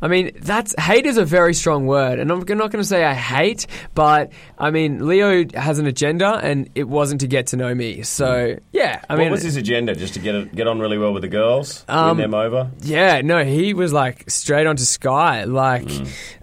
I 0.01 0.09
mean, 0.09 0.31
that's 0.41 0.75
hate 0.81 1.07
is 1.07 1.17
a 1.19 1.25
very 1.25 1.55
strong 1.55 1.87
word, 1.87 2.19
and 2.19 2.31
I'm 2.31 2.39
not 2.39 2.47
going 2.47 2.71
to 2.71 2.85
say 2.85 3.05
I 3.05 3.15
hate, 3.15 3.67
but 3.95 4.31
I 4.59 4.71
mean, 4.71 5.07
Leo 5.07 5.45
has 5.55 5.79
an 5.79 5.87
agenda, 5.87 6.35
and 6.43 6.71
it 6.75 6.89
wasn't 6.89 7.21
to 7.23 7.27
get 7.27 7.49
to 7.49 7.57
know 7.57 7.75
me. 7.75 8.03
So 8.03 8.57
yeah, 8.73 9.01
I 9.09 9.15
what 9.15 9.19
mean, 9.23 9.31
was 9.33 9.43
his 9.43 9.57
agenda? 9.57 9.95
Just 9.95 10.15
to 10.15 10.21
get 10.21 10.35
it, 10.35 10.55
get 10.55 10.67
on 10.69 10.79
really 10.79 10.99
well 10.99 11.13
with 11.13 11.23
the 11.23 11.29
girls, 11.29 11.85
Um, 11.89 12.17
win 12.19 12.31
them 12.31 12.35
over. 12.35 12.71
yeah, 12.83 13.21
no, 13.23 13.45
he 13.45 13.75
was 13.75 13.93
like 13.93 14.31
straight 14.31 14.67
onto 14.67 14.85
Sky, 14.85 15.45
like 15.45 15.91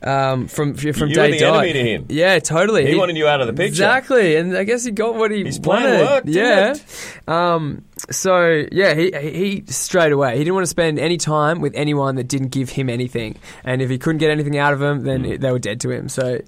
um, 0.03 0.47
from 0.47 0.73
from 0.75 0.93
Hmm. 0.93 1.07
You 1.09 1.15
day 1.15 1.37
dot. 1.39 1.63
enemy 1.63 1.73
to 1.73 1.83
him. 1.83 2.05
Yeah, 2.09 2.39
totally. 2.39 2.85
He 2.87 2.95
wanted 2.95 3.15
you 3.17 3.27
out 3.27 3.41
of 3.41 3.47
the 3.47 3.53
picture. 3.53 3.67
Exactly, 3.67 4.35
and 4.35 4.55
I 4.57 4.63
guess 4.63 4.83
he 4.83 4.91
got 4.91 5.15
what 5.15 5.31
he 5.31 5.43
His 5.43 5.59
wanted. 5.59 6.01
worked, 6.01 6.27
yeah. 6.27 6.75
Um. 7.27 7.83
So 8.11 8.65
yeah, 8.71 8.93
he 8.93 9.11
he 9.15 9.63
straight 9.67 10.11
away 10.11 10.33
he 10.37 10.39
didn't 10.43 10.53
want 10.55 10.65
to 10.65 10.69
spend 10.69 10.99
any 10.99 11.17
time 11.17 11.61
with 11.61 11.73
anyone 11.75 12.15
that 12.15 12.27
didn't 12.27 12.49
give 12.49 12.69
him 12.69 12.89
anything, 12.89 13.35
and 13.63 13.81
if 13.81 13.89
he 13.89 13.97
couldn't 13.97 14.19
get 14.19 14.31
anything 14.31 14.57
out 14.57 14.73
of 14.73 14.79
them, 14.79 15.03
then 15.03 15.21
Hmm. 15.23 15.31
it- 15.33 15.41
they 15.41 15.51
were 15.51 15.59
dead 15.59 15.79
to 15.81 15.91
him. 15.91 16.09
So 16.09 16.39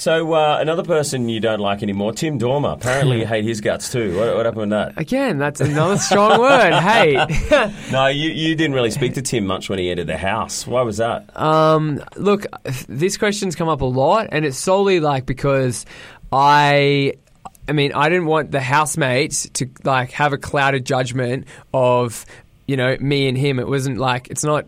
So, 0.00 0.32
uh, 0.32 0.58
another 0.60 0.84
person 0.84 1.28
you 1.28 1.40
don't 1.40 1.58
like 1.58 1.82
anymore, 1.82 2.12
Tim 2.12 2.38
Dormer. 2.38 2.68
Apparently, 2.70 3.18
you 3.18 3.26
hate 3.34 3.44
his 3.44 3.60
guts 3.60 3.90
too. 3.90 4.16
What, 4.16 4.36
what 4.36 4.46
happened 4.46 4.60
with 4.60 4.70
that? 4.70 4.92
again, 4.96 5.38
that's 5.38 5.60
another 5.60 5.98
strong 5.98 6.38
word. 6.40 6.72
Hate. 6.80 7.18
No, 7.90 8.06
you, 8.06 8.30
you 8.30 8.54
didn't 8.54 8.74
really 8.74 8.92
speak 8.92 9.14
to 9.14 9.22
Tim 9.22 9.44
much 9.46 9.68
when 9.68 9.80
he 9.80 9.90
entered 9.90 10.06
the 10.06 10.16
house. 10.16 10.66
Why 10.68 10.82
was 10.82 10.98
that? 10.98 11.36
Um, 11.36 12.00
look, 12.16 12.46
this 12.88 13.16
question's 13.16 13.56
come 13.56 13.68
up 13.68 13.80
a 13.80 13.84
lot, 13.86 14.28
and 14.30 14.44
it's 14.44 14.56
solely 14.58 15.00
like 15.00 15.26
because 15.26 15.84
I. 16.32 17.14
I 17.66 17.72
mean, 17.72 17.92
I 17.92 18.08
didn't 18.08 18.24
want 18.26 18.50
the 18.50 18.60
housemates 18.62 19.46
to 19.54 19.68
like 19.84 20.12
have 20.12 20.32
a 20.32 20.38
clouded 20.38 20.86
judgment 20.86 21.46
of 21.74 22.24
you 22.68 22.76
know 22.76 22.96
me 23.00 23.28
and 23.28 23.36
him. 23.36 23.58
It 23.58 23.66
wasn't 23.66 23.96
like 23.96 24.28
it's 24.28 24.44
not. 24.44 24.66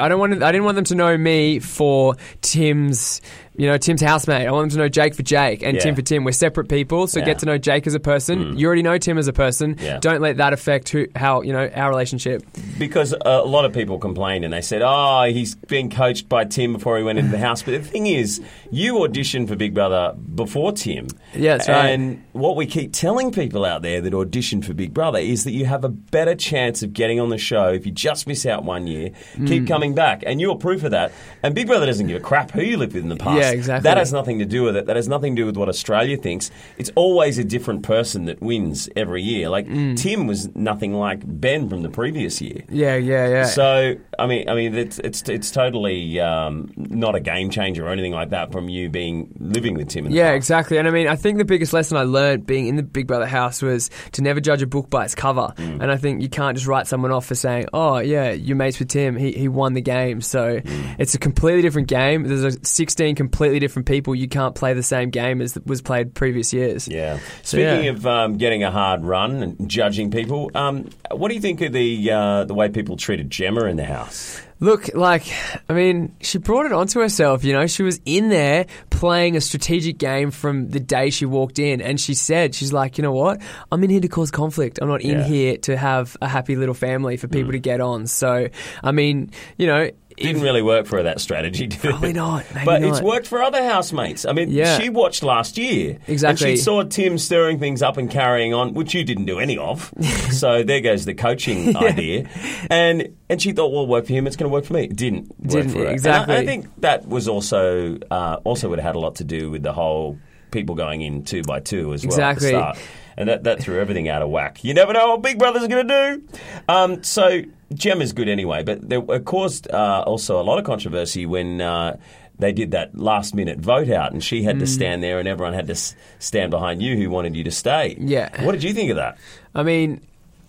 I 0.00 0.08
don't 0.08 0.18
want. 0.18 0.40
To, 0.40 0.44
I 0.44 0.50
didn't 0.50 0.64
want 0.64 0.74
them 0.74 0.86
to 0.86 0.94
know 0.96 1.16
me 1.16 1.60
for 1.60 2.16
Tim's. 2.40 3.20
You 3.58 3.66
know, 3.66 3.76
Tim's 3.78 4.00
housemate. 4.02 4.46
I 4.46 4.50
want 4.50 4.70
them 4.70 4.76
to 4.78 4.84
know 4.84 4.88
Jake 4.88 5.14
for 5.14 5.22
Jake 5.22 5.62
and 5.62 5.74
Yeah. 5.76 5.82
Tim 5.82 5.94
for 5.94 6.02
Tim. 6.02 6.24
We're 6.24 6.32
separate 6.32 6.68
people, 6.68 7.06
so 7.06 7.20
Yeah. 7.20 7.26
get 7.26 7.38
to 7.40 7.46
know 7.46 7.58
Jake 7.58 7.86
as 7.86 7.94
a 7.94 8.00
person. 8.00 8.58
You 8.58 8.66
already 8.66 8.82
know 8.82 8.98
Tim 8.98 9.18
as 9.18 9.28
a 9.28 9.32
person. 9.32 9.76
Yeah. 9.82 9.98
Don't 9.98 10.20
let 10.20 10.36
that 10.38 10.52
affect 10.52 10.88
who, 10.90 11.06
how 11.16 11.42
you 11.42 11.52
know 11.52 11.68
our 11.74 11.88
relationship. 11.88 12.42
Because 12.78 13.14
a 13.24 13.38
lot 13.42 13.64
of 13.64 13.72
people 13.72 13.98
complained 13.98 14.44
and 14.44 14.52
they 14.52 14.60
said, 14.60 14.82
oh, 14.84 15.24
he's 15.24 15.54
been 15.54 15.90
coached 15.90 16.28
by 16.28 16.44
Tim 16.44 16.72
before 16.74 16.98
he 16.98 17.04
went 17.04 17.18
into 17.18 17.30
the 17.30 17.38
house. 17.38 17.62
But 17.62 17.72
the 17.72 17.88
thing 17.88 18.06
is, 18.06 18.40
you 18.70 18.94
auditioned 18.94 19.48
for 19.48 19.56
Big 19.56 19.74
Brother 19.74 20.14
before 20.34 20.72
Tim. 20.72 21.06
Yeah, 21.34 21.56
that's 21.56 21.68
right. 21.68 21.86
And 21.90 22.22
what 22.32 22.56
we 22.56 22.66
keep 22.66 22.92
telling 22.92 23.32
people 23.32 23.64
out 23.64 23.82
there 23.82 24.00
that 24.00 24.12
audition 24.14 24.62
for 24.62 24.74
Big 24.74 24.92
Brother 24.92 25.18
is 25.18 25.44
that 25.44 25.52
you 25.52 25.64
have 25.66 25.84
a 25.84 25.88
better 25.88 26.34
chance 26.34 26.82
of 26.82 26.92
getting 26.92 27.18
on 27.20 27.30
the 27.30 27.38
show 27.38 27.68
if 27.72 27.86
you 27.86 27.92
just 27.92 28.26
miss 28.26 28.44
out 28.46 28.64
one 28.64 28.86
year, 28.86 29.10
Mm. 29.36 29.48
keep 29.48 29.66
coming 29.66 29.94
back. 29.94 30.22
And 30.26 30.40
you're 30.40 30.56
proof 30.56 30.84
of 30.84 30.90
that. 30.90 31.12
And 31.42 31.54
Big 31.54 31.66
Brother 31.66 31.86
doesn't 31.86 32.06
give 32.06 32.16
a 32.16 32.20
crap 32.20 32.50
who 32.50 32.62
you 32.62 32.76
lived 32.76 32.94
with 32.94 33.02
in 33.02 33.08
the 33.08 33.16
past. 33.16 33.38
Yeah, 33.52 33.58
exactly. 33.58 33.82
That 33.88 33.96
has 33.98 34.12
nothing 34.12 34.38
to 34.40 34.44
do 34.44 34.62
with 34.62 34.76
it. 34.76 34.86
That 34.86 34.96
has 34.96 35.08
nothing 35.08 35.36
to 35.36 35.42
do 35.42 35.46
with 35.46 35.56
what 35.56 35.68
Australia 35.68 36.16
thinks. 36.16 36.50
It's 36.78 36.90
always 36.94 37.38
a 37.38 37.44
different 37.44 37.82
person 37.82 38.24
that 38.26 38.40
wins 38.40 38.88
every 38.96 39.22
year. 39.22 39.48
Like 39.48 39.66
Mm. 39.66 39.96
Tim 39.96 40.26
was 40.26 40.54
nothing 40.54 40.94
like 40.94 41.20
Ben 41.24 41.68
from 41.68 41.82
the 41.82 41.88
previous 41.88 42.40
year. 42.40 42.62
Yeah, 42.70 42.96
yeah, 42.96 43.28
yeah. 43.28 43.44
So 43.46 43.94
I 44.18 44.26
mean, 44.26 44.48
I 44.48 44.54
mean, 44.54 44.74
it's 44.74 44.98
it's 45.00 45.28
it's 45.28 45.50
totally 45.50 46.20
um, 46.20 46.72
not 46.76 47.14
a 47.14 47.20
game 47.20 47.50
changer 47.50 47.86
or 47.86 47.90
anything 47.90 48.12
like 48.12 48.30
that 48.30 48.52
from 48.52 48.68
you 48.68 48.88
being 48.88 49.34
living 49.38 49.74
with 49.74 49.88
Tim. 49.88 50.06
Yeah, 50.10 50.28
past. 50.30 50.36
exactly. 50.36 50.78
And 50.78 50.86
I 50.88 50.90
mean, 50.90 51.08
I 51.08 51.16
think 51.16 51.38
the 51.38 51.44
biggest 51.44 51.72
lesson 51.72 51.96
I 51.96 52.02
learned 52.04 52.46
being 52.46 52.66
in 52.68 52.76
the 52.76 52.82
Big 52.82 53.06
Brother 53.06 53.26
house 53.26 53.62
was 53.62 53.90
to 54.12 54.22
never 54.22 54.40
judge 54.40 54.62
a 54.62 54.66
book 54.66 54.88
by 54.90 55.04
its 55.04 55.14
cover. 55.14 55.52
Mm. 55.56 55.80
And 55.82 55.90
I 55.90 55.96
think 55.96 56.22
you 56.22 56.28
can't 56.28 56.56
just 56.56 56.66
write 56.66 56.86
someone 56.86 57.12
off 57.12 57.26
for 57.26 57.34
saying, 57.34 57.66
"Oh, 57.72 57.98
yeah, 57.98 58.30
you're 58.32 58.56
mates 58.56 58.78
with 58.78 58.88
Tim. 58.88 59.16
He 59.16 59.32
he 59.32 59.48
won 59.48 59.74
the 59.74 59.80
game." 59.82 60.20
So 60.20 60.60
Mm. 60.60 60.96
it's 60.98 61.14
a 61.14 61.18
completely 61.18 61.62
different 61.62 61.88
game. 61.88 62.24
There's 62.24 62.44
a 62.56 62.64
16 62.64 63.14
completely 63.36 63.58
different 63.58 63.86
people. 63.86 64.14
You 64.14 64.28
can't 64.28 64.54
play 64.54 64.72
the 64.72 64.82
same 64.82 65.10
game 65.10 65.42
as 65.42 65.58
was 65.66 65.82
played 65.82 66.14
previous 66.14 66.54
years. 66.54 66.88
Yeah. 66.88 67.18
Speaking 67.42 67.84
yeah. 67.84 67.90
of 67.90 68.06
um, 68.06 68.38
getting 68.38 68.64
a 68.64 68.70
hard 68.70 69.04
run 69.04 69.42
and 69.42 69.68
judging 69.68 70.10
people, 70.10 70.50
um, 70.54 70.88
what 71.10 71.28
do 71.28 71.34
you 71.34 71.40
think 71.42 71.60
of 71.60 71.72
the 71.72 72.10
uh, 72.10 72.44
the 72.44 72.54
way 72.54 72.70
people 72.70 72.96
treated 72.96 73.30
Gemma 73.30 73.66
in 73.66 73.76
the 73.76 73.84
house? 73.84 74.40
Look, 74.58 74.94
like, 74.94 75.30
I 75.68 75.74
mean, 75.74 76.16
she 76.22 76.38
brought 76.38 76.64
it 76.64 76.72
onto 76.72 76.98
herself, 77.00 77.44
you 77.44 77.52
know. 77.52 77.66
She 77.66 77.82
was 77.82 78.00
in 78.06 78.30
there 78.30 78.64
playing 78.88 79.36
a 79.36 79.42
strategic 79.42 79.98
game 79.98 80.30
from 80.30 80.70
the 80.70 80.80
day 80.80 81.10
she 81.10 81.26
walked 81.26 81.58
in, 81.58 81.82
and 81.82 82.00
she 82.00 82.14
said, 82.14 82.54
she's 82.54 82.72
like, 82.72 82.96
you 82.96 83.02
know 83.02 83.12
what? 83.12 83.42
I'm 83.70 83.84
in 83.84 83.90
here 83.90 84.00
to 84.00 84.08
cause 84.08 84.30
conflict. 84.30 84.78
I'm 84.80 84.88
not 84.88 85.02
in 85.02 85.18
Yeah. 85.18 85.24
Mm. 85.24 85.26
here 85.26 85.56
to 85.58 85.76
have 85.76 86.16
a 86.22 86.26
happy 86.28 86.56
little 86.56 86.74
family 86.74 87.18
for 87.18 87.28
people 87.28 87.52
to 87.52 87.58
get 87.58 87.82
on. 87.82 88.06
So, 88.06 88.48
I 88.82 88.92
mean, 88.92 89.30
you 89.58 89.66
know. 89.66 89.90
Didn't 90.16 90.42
really 90.42 90.62
work 90.62 90.86
for 90.86 90.96
her 90.96 91.02
that 91.04 91.20
strategy, 91.20 91.66
did 91.66 91.84
it? 91.84 91.90
Probably 91.90 92.12
not, 92.12 92.44
maybe 92.54 92.64
but 92.64 92.82
it's 92.82 93.00
worked 93.00 93.26
for 93.26 93.42
other 93.42 93.62
housemates. 93.62 94.24
I 94.24 94.32
mean, 94.32 94.50
Yeah. 94.50 94.78
she 94.78 94.88
watched 94.88 95.22
last 95.22 95.58
year, 95.58 95.98
Exactly. 96.08 96.50
and 96.50 96.58
she 96.58 96.62
saw 96.62 96.82
Tim 96.84 97.18
stirring 97.18 97.58
things 97.58 97.82
up 97.82 97.96
and 97.98 98.10
carrying 98.10 98.54
on, 98.54 98.74
which 98.74 98.94
you 98.94 99.04
didn't 99.04 99.26
do 99.26 99.38
any 99.38 99.58
of. 99.58 99.92
so 100.30 100.62
there 100.62 100.80
goes 100.80 101.04
the 101.04 101.14
coaching 101.14 101.76
idea, 101.76 102.28
and 102.70 103.14
and 103.28 103.42
she 103.42 103.52
thought, 103.52 103.72
well, 103.72 103.84
it 103.84 103.88
work 103.88 104.06
for 104.06 104.12
him. 104.12 104.26
It's 104.26 104.36
going 104.36 104.48
to 104.50 104.52
work 104.54 104.64
for 104.64 104.74
me. 104.74 104.84
It 104.84 104.96
didn't 104.96 105.28
work 105.38 105.48
Didn't, 105.50 105.70
for 105.70 105.78
her. 105.78 105.84
And 105.84 105.90
I- 105.90 105.92
exactly. 105.92 106.36
I, 106.36 106.46
think 106.46 106.66
that 106.80 107.06
was 107.08 107.28
also 107.28 107.98
uh, 108.10 108.38
also 108.44 108.68
would 108.68 108.78
have 108.78 108.86
had 108.86 108.96
a 108.96 109.00
lot 109.00 109.16
to 109.16 109.24
do 109.24 109.50
with 109.50 109.62
the 109.62 109.72
whole 109.72 110.18
people 110.50 110.74
going 110.74 111.02
in 111.02 111.24
two 111.24 111.42
by 111.42 111.60
two 111.60 111.92
as 111.92 112.06
well 112.06 112.14
Exactly. 112.14 112.48
at 112.48 112.52
the 112.52 112.58
start. 112.58 112.78
And 113.18 113.28
that, 113.30 113.44
that 113.44 113.60
threw 113.60 113.80
everything 113.80 114.08
out 114.10 114.20
of 114.22 114.28
whack. 114.28 114.62
You 114.62 114.74
never 114.74 114.92
know 114.92 115.08
what 115.12 115.22
Big 115.22 115.38
Brother's 115.38 115.66
going 115.68 115.88
to 115.88 116.16
do. 116.16 116.38
Um, 116.68 117.02
so 117.02 117.42
Gemma's 117.74 118.12
good 118.12 118.28
anyway, 118.28 118.62
but 118.62 118.88
there 118.88 119.02
it 119.10 119.24
caused 119.24 119.70
uh, 119.70 120.04
also 120.06 120.40
a 120.40 120.44
lot 120.44 120.58
of 120.58 120.64
controversy 120.64 121.26
when 121.26 121.60
uh, 121.60 121.96
they 122.38 122.52
did 122.52 122.70
that 122.72 122.96
last 122.96 123.34
minute 123.34 123.58
vote 123.58 123.90
out, 123.90 124.12
and 124.12 124.22
she 124.22 124.40
Mm. 124.42 124.44
had 124.44 124.58
to 124.60 124.66
stand 124.66 125.02
there, 125.02 125.18
and 125.18 125.26
everyone 125.26 125.54
had 125.54 125.66
to 125.66 125.72
s- 125.72 125.94
stand 126.18 126.50
behind 126.50 126.80
you 126.82 126.96
who 126.96 127.10
wanted 127.10 127.34
you 127.34 127.42
to 127.44 127.50
stay. 127.50 127.96
Yeah. 127.98 128.44
What 128.44 128.52
did 128.52 128.62
you 128.62 128.72
think 128.72 128.90
of 128.90 128.96
that? 128.96 129.18
I 129.54 129.62
mean, 129.62 130.00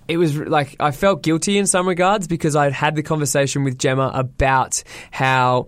it 0.07 0.17
was 0.17 0.37
like 0.37 0.75
I 0.79 0.91
felt 0.91 1.21
guilty 1.23 1.57
in 1.57 1.65
some 1.65 1.87
regards 1.87 2.27
because 2.27 2.55
I'd 2.55 2.71
had 2.73 2.95
the 2.95 3.03
conversation 3.03 3.63
with 3.63 3.77
Gemma 3.79 4.11
about 4.13 4.83
how 5.11 5.67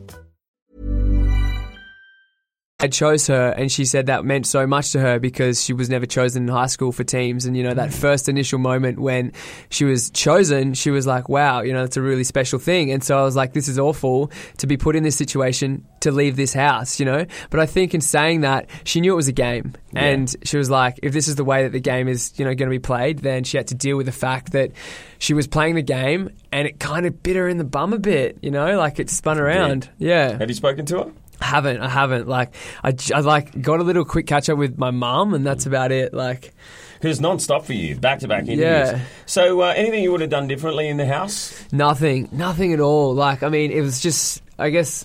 I 2.81 2.87
chose 2.87 3.27
her, 3.27 3.49
and 3.49 3.71
she 3.71 3.85
said 3.85 4.07
that 4.07 4.25
meant 4.25 4.47
so 4.47 4.65
much 4.65 4.91
to 4.93 4.99
her 4.99 5.19
because 5.19 5.63
she 5.63 5.71
was 5.71 5.87
never 5.87 6.07
chosen 6.07 6.43
in 6.43 6.49
high 6.49 6.65
school 6.65 6.91
for 6.91 7.03
teams. 7.03 7.45
And 7.45 7.55
you 7.55 7.61
know 7.61 7.75
that 7.75 7.89
mm. 7.89 7.93
first 7.93 8.27
initial 8.27 8.57
moment 8.57 8.97
when 8.97 9.33
she 9.69 9.85
was 9.85 10.09
chosen, 10.09 10.73
she 10.73 10.89
was 10.89 11.05
like, 11.05 11.29
"Wow, 11.29 11.61
you 11.61 11.73
know, 11.73 11.81
that's 11.81 11.97
a 11.97 12.01
really 12.01 12.23
special 12.23 12.57
thing." 12.57 12.91
And 12.91 13.03
so 13.03 13.19
I 13.19 13.21
was 13.21 13.35
like, 13.35 13.53
"This 13.53 13.67
is 13.67 13.77
awful 13.77 14.31
to 14.57 14.65
be 14.65 14.77
put 14.77 14.95
in 14.95 15.03
this 15.03 15.15
situation 15.15 15.85
to 15.99 16.11
leave 16.11 16.35
this 16.35 16.53
house," 16.53 16.99
you 16.99 17.05
know. 17.05 17.27
But 17.51 17.59
I 17.59 17.67
think 17.67 17.93
in 17.93 18.01
saying 18.01 18.41
that, 18.41 18.67
she 18.83 18.99
knew 18.99 19.13
it 19.13 19.15
was 19.15 19.27
a 19.27 19.33
game, 19.33 19.73
and 19.93 20.35
she 20.43 20.57
was 20.57 20.71
like, 20.71 20.99
"If 21.03 21.13
this 21.13 21.27
is 21.27 21.35
the 21.35 21.45
way 21.45 21.61
that 21.63 21.73
the 21.73 21.79
game 21.79 22.07
is, 22.07 22.33
you 22.37 22.45
know, 22.45 22.55
going 22.55 22.69
to 22.69 22.75
be 22.75 22.79
played, 22.79 23.19
then 23.19 23.43
she 23.43 23.57
had 23.57 23.67
to 23.67 23.75
deal 23.75 23.95
with 23.95 24.07
the 24.07 24.11
fact 24.11 24.53
that 24.53 24.71
she 25.19 25.35
was 25.35 25.45
playing 25.45 25.75
the 25.75 25.83
game, 25.83 26.31
and 26.51 26.67
it 26.67 26.79
kind 26.79 27.05
of 27.05 27.21
bit 27.21 27.35
her 27.35 27.47
in 27.47 27.59
the 27.59 27.63
bum 27.63 27.93
a 27.93 27.99
bit, 27.99 28.39
you 28.41 28.49
know, 28.49 28.75
like 28.79 28.99
it 28.99 29.11
spun 29.11 29.37
around." 29.37 29.87
Yeah. 29.99 30.39
Have 30.39 30.49
you 30.49 30.55
spoken 30.55 30.87
to 30.87 31.03
her? 31.03 31.11
I 31.41 31.45
haven't. 31.45 31.81
I 31.81 31.89
haven't. 31.89 32.27
Like, 32.27 32.53
I, 32.83 32.93
I 33.13 33.19
like 33.21 33.61
got 33.61 33.79
a 33.79 33.83
little 33.83 34.05
quick 34.05 34.27
catch 34.27 34.49
up 34.49 34.57
with 34.57 34.77
my 34.77 34.91
mum, 34.91 35.33
and 35.33 35.45
that's 35.45 35.65
about 35.65 35.91
it. 35.91 36.13
Like, 36.13 36.53
Who's 37.01 37.19
non-stop 37.19 37.65
for 37.65 37.73
you, 37.73 37.95
back-to-back 37.95 38.43
interviews. 38.43 38.59
Yeah. 38.59 39.01
So 39.25 39.61
uh, 39.61 39.73
anything 39.75 40.03
you 40.03 40.11
would 40.11 40.21
have 40.21 40.29
done 40.29 40.47
differently 40.47 40.87
in 40.87 40.97
the 40.97 41.05
house? 41.07 41.65
nothing, 41.71 42.29
nothing 42.31 42.73
at 42.73 42.79
all. 42.79 43.15
Like, 43.15 43.41
I 43.41 43.49
mean, 43.49 43.71
it 43.71 43.81
was 43.81 44.01
just, 44.01 44.43
I 44.59 44.69
guess. 44.69 45.03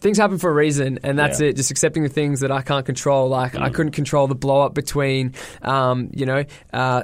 Things 0.00 0.16
happen 0.18 0.38
for 0.38 0.48
a 0.50 0.54
reason, 0.54 0.98
and 1.02 1.18
that's 1.18 1.40
Yeah. 1.40 1.46
Mm. 1.48 1.50
it. 1.50 1.56
Just 1.56 1.70
accepting 1.70 2.02
the 2.04 2.08
things 2.08 2.40
that 2.40 2.52
I 2.52 2.62
can't 2.62 2.86
control. 2.86 3.28
Like 3.28 3.56
I 3.56 3.70
couldn't 3.70 3.92
control 3.92 4.26
the 4.28 4.34
blow 4.34 4.60
up 4.62 4.74
between, 4.74 5.34
um, 5.62 6.10
you 6.14 6.24
know, 6.26 6.44
uh, 6.72 7.02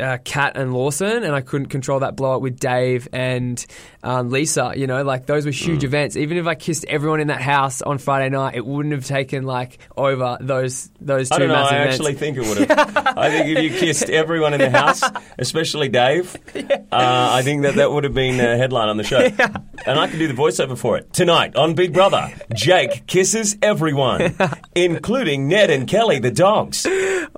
uh, 0.00 0.18
Kat 0.24 0.56
and 0.56 0.72
Lawson, 0.72 1.24
and 1.24 1.34
I 1.34 1.40
couldn't 1.40 1.66
control 1.68 2.00
that 2.00 2.16
blow 2.16 2.36
up 2.36 2.42
with 2.42 2.58
Dave 2.60 3.08
and 3.12 3.64
um, 4.02 4.30
Lisa. 4.30 4.72
You 4.76 4.86
know, 4.86 5.02
like 5.02 5.26
those 5.26 5.44
were 5.44 5.50
huge 5.52 5.80
Mm. 5.80 5.84
events. 5.84 6.16
Even 6.16 6.36
if 6.38 6.46
I 6.46 6.54
kissed 6.54 6.84
everyone 6.88 7.20
in 7.20 7.28
that 7.28 7.40
house 7.42 7.82
on 7.82 7.98
Friday 7.98 8.28
night, 8.30 8.54
it 8.54 8.64
wouldn't 8.64 8.94
have 8.94 9.04
taken 9.06 9.44
like 9.44 9.78
over 9.96 10.38
those 10.40 10.90
those 11.00 11.28
two 11.28 11.34
I 11.34 11.38
don't 11.38 11.48
know. 11.48 11.54
I 11.54 11.74
events. 11.74 11.94
actually 11.96 12.14
think 12.14 12.36
it 12.36 12.46
would 12.46 12.58
have. 12.70 12.96
I 13.18 13.30
think 13.30 13.56
if 13.58 13.62
you 13.64 13.70
kissed 13.78 14.08
everyone 14.08 14.54
in 14.54 14.60
the 14.60 14.70
house, 14.70 15.02
especially 15.38 15.88
Dave, 15.88 16.36
uh, 16.54 16.70
I 16.92 17.42
think 17.42 17.62
that 17.62 17.74
that 17.74 17.90
would 17.90 18.04
have 18.04 18.14
been 18.14 18.38
a 18.40 18.56
headline 18.56 18.88
on 18.88 18.96
the 18.96 19.04
show. 19.04 19.28
And 19.86 19.98
I 19.98 20.08
could 20.08 20.18
do 20.18 20.28
the 20.28 20.34
voiceover 20.34 20.76
for 20.76 20.98
it 20.98 21.10
tonight 21.10 21.56
on 21.56 21.72
Big 21.72 21.94
Brother. 21.94 22.19
Jake 22.54 23.06
kisses 23.06 23.56
everyone, 23.62 24.34
including 24.74 25.48
Ned 25.48 25.70
and 25.70 25.88
Kelly, 25.88 26.18
the 26.18 26.30
dogs. 26.30 26.86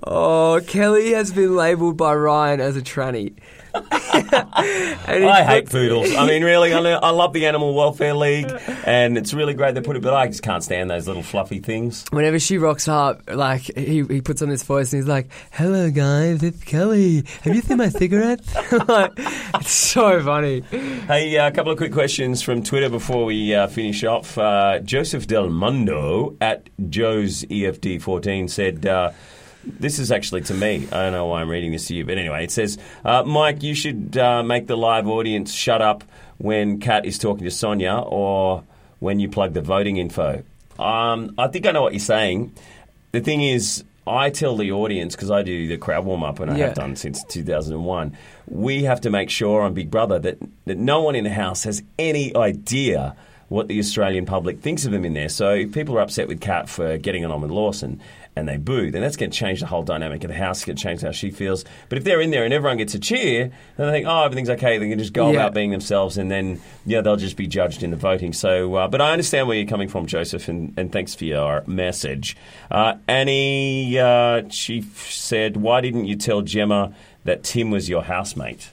Oh, 0.04 0.60
Kelly 0.66 1.12
has 1.12 1.32
been 1.32 1.56
labelled 1.56 1.96
by 1.96 2.14
Ryan 2.14 2.60
as 2.60 2.76
a 2.76 2.82
tranny. 2.82 3.34
I 4.12 5.44
hate 5.46 5.70
poodles. 5.70 6.14
I 6.14 6.26
mean, 6.26 6.44
really, 6.44 6.74
I, 6.74 6.80
know, 6.80 6.98
I 7.02 7.10
love 7.10 7.32
the 7.32 7.46
Animal 7.46 7.74
Welfare 7.74 8.14
League, 8.14 8.52
and 8.84 9.16
it's 9.16 9.32
really 9.32 9.54
great 9.54 9.74
they 9.74 9.80
put 9.80 9.96
it, 9.96 10.02
but 10.02 10.14
I 10.14 10.26
just 10.26 10.42
can't 10.42 10.62
stand 10.62 10.90
those 10.90 11.06
little 11.06 11.22
fluffy 11.22 11.60
things. 11.60 12.04
Whenever 12.10 12.38
she 12.38 12.58
rocks 12.58 12.88
up, 12.88 13.22
like 13.28 13.62
he, 13.62 14.04
he 14.04 14.20
puts 14.20 14.42
on 14.42 14.48
this 14.48 14.62
voice 14.62 14.92
and 14.92 15.02
he's 15.02 15.08
like, 15.08 15.30
"Hello 15.52 15.90
guys, 15.90 16.42
it's 16.42 16.62
Kelly. 16.64 17.24
Have 17.42 17.54
you 17.54 17.62
seen 17.62 17.78
my 17.78 17.88
cigarette?" 17.88 18.40
like, 18.88 19.12
it's 19.16 19.70
so 19.70 20.22
funny. 20.22 20.60
Hey, 20.60 21.36
uh, 21.38 21.48
a 21.48 21.52
couple 21.52 21.72
of 21.72 21.78
quick 21.78 21.92
questions 21.92 22.42
from 22.42 22.62
Twitter 22.62 22.88
before 22.88 23.24
we 23.24 23.54
uh, 23.54 23.66
finish 23.66 24.04
off. 24.04 24.36
Uh, 24.36 24.80
Joseph 24.80 25.26
Del 25.26 25.48
Mundo 25.48 26.36
at 26.40 26.68
Joe's 26.88 27.44
EFD14 27.44 28.50
said, 28.50 28.86
uh, 28.86 29.12
This 29.64 29.98
is 29.98 30.10
actually 30.10 30.40
to 30.42 30.54
me. 30.54 30.86
I 30.90 31.02
don't 31.04 31.12
know 31.12 31.26
why 31.26 31.40
I'm 31.40 31.48
reading 31.48 31.72
this 31.72 31.86
to 31.86 31.94
you, 31.94 32.04
but 32.04 32.18
anyway, 32.18 32.44
it 32.44 32.50
says, 32.50 32.78
uh, 33.04 33.22
Mike, 33.22 33.62
you 33.62 33.74
should 33.74 34.16
uh, 34.18 34.42
make 34.42 34.66
the 34.66 34.76
live 34.76 35.06
audience 35.06 35.52
shut 35.52 35.80
up 35.80 36.02
when 36.38 36.80
Kat 36.80 37.06
is 37.06 37.18
talking 37.18 37.44
to 37.44 37.50
Sonia 37.50 37.94
or 38.04 38.64
when 38.98 39.20
you 39.20 39.28
plug 39.28 39.52
the 39.52 39.60
voting 39.62 39.96
info. 39.98 40.42
Um, 40.78 41.34
I 41.38 41.48
think 41.48 41.66
I 41.66 41.70
know 41.72 41.82
what 41.82 41.92
you're 41.92 42.00
saying. 42.00 42.52
The 43.12 43.20
thing 43.20 43.42
is, 43.42 43.84
I 44.06 44.30
tell 44.30 44.56
the 44.56 44.72
audience 44.72 45.14
because 45.14 45.30
I 45.30 45.42
do 45.42 45.68
the 45.68 45.76
crowd 45.76 46.04
warm 46.04 46.24
up 46.24 46.40
and 46.40 46.50
I 46.50 46.56
Yeah. 46.56 46.66
have 46.66 46.74
done 46.74 46.96
since 46.96 47.22
2001. 47.24 48.16
We 48.48 48.82
have 48.84 49.00
to 49.02 49.10
make 49.10 49.30
sure 49.30 49.62
on 49.62 49.74
Big 49.74 49.90
Brother 49.92 50.18
that, 50.18 50.38
that 50.64 50.78
no 50.78 51.02
one 51.02 51.14
in 51.14 51.22
the 51.24 51.30
house 51.30 51.62
has 51.64 51.82
any 52.00 52.34
idea 52.34 53.14
what 53.48 53.68
the 53.68 53.78
Australian 53.78 54.24
public 54.26 54.60
thinks 54.60 54.86
of 54.86 54.92
them 54.92 55.04
in 55.04 55.12
there. 55.12 55.28
So 55.28 55.50
if 55.54 55.72
people 55.72 55.96
are 55.98 56.00
upset 56.00 56.26
with 56.26 56.40
Kat 56.40 56.68
for 56.70 56.96
getting 56.98 57.22
it 57.22 57.30
on 57.30 57.42
with 57.42 57.50
Lawson 57.50 58.00
and 58.34 58.48
they 58.48 58.56
boo, 58.56 58.90
then 58.90 59.02
that's 59.02 59.16
going 59.16 59.30
to 59.30 59.36
change 59.36 59.60
the 59.60 59.66
whole 59.66 59.82
dynamic 59.82 60.24
of 60.24 60.28
the 60.28 60.34
house. 60.34 60.58
It's 60.58 60.64
going 60.64 60.76
to 60.76 60.82
change 60.82 61.02
how 61.02 61.10
she 61.10 61.30
feels. 61.30 61.64
But 61.90 61.98
if 61.98 62.04
they're 62.04 62.20
in 62.20 62.30
there 62.30 62.44
and 62.44 62.54
everyone 62.54 62.78
gets 62.78 62.94
a 62.94 62.98
cheer, 62.98 63.50
then 63.76 63.86
they 63.86 63.92
think, 63.92 64.06
oh, 64.08 64.24
everything's 64.24 64.48
okay. 64.50 64.78
They 64.78 64.88
can 64.88 64.98
just 64.98 65.12
go 65.12 65.26
Yeah. 65.30 65.40
about 65.40 65.54
being 65.54 65.70
themselves, 65.70 66.16
and 66.16 66.30
then 66.30 66.60
yeah, 66.86 67.02
they'll 67.02 67.16
just 67.16 67.36
be 67.36 67.46
judged 67.46 67.82
in 67.82 67.90
the 67.90 67.96
voting. 67.96 68.32
So, 68.32 68.74
uh, 68.74 68.88
but 68.88 69.00
I 69.02 69.12
understand 69.12 69.48
where 69.48 69.56
you're 69.58 69.68
coming 69.68 69.88
from, 69.88 70.06
Joseph, 70.06 70.48
and, 70.48 70.72
and 70.78 70.90
thanks 70.90 71.14
for 71.14 71.24
your 71.26 71.62
message. 71.66 72.36
Uh, 72.70 72.94
Annie, 73.06 73.98
uh, 73.98 74.48
she 74.48 74.80
said, 74.80 75.58
why 75.58 75.80
didn't 75.82 76.06
you 76.06 76.16
tell 76.16 76.40
Gemma 76.42 76.94
that 77.24 77.44
Tim 77.44 77.70
was 77.70 77.88
your 77.88 78.02
housemate? 78.02 78.70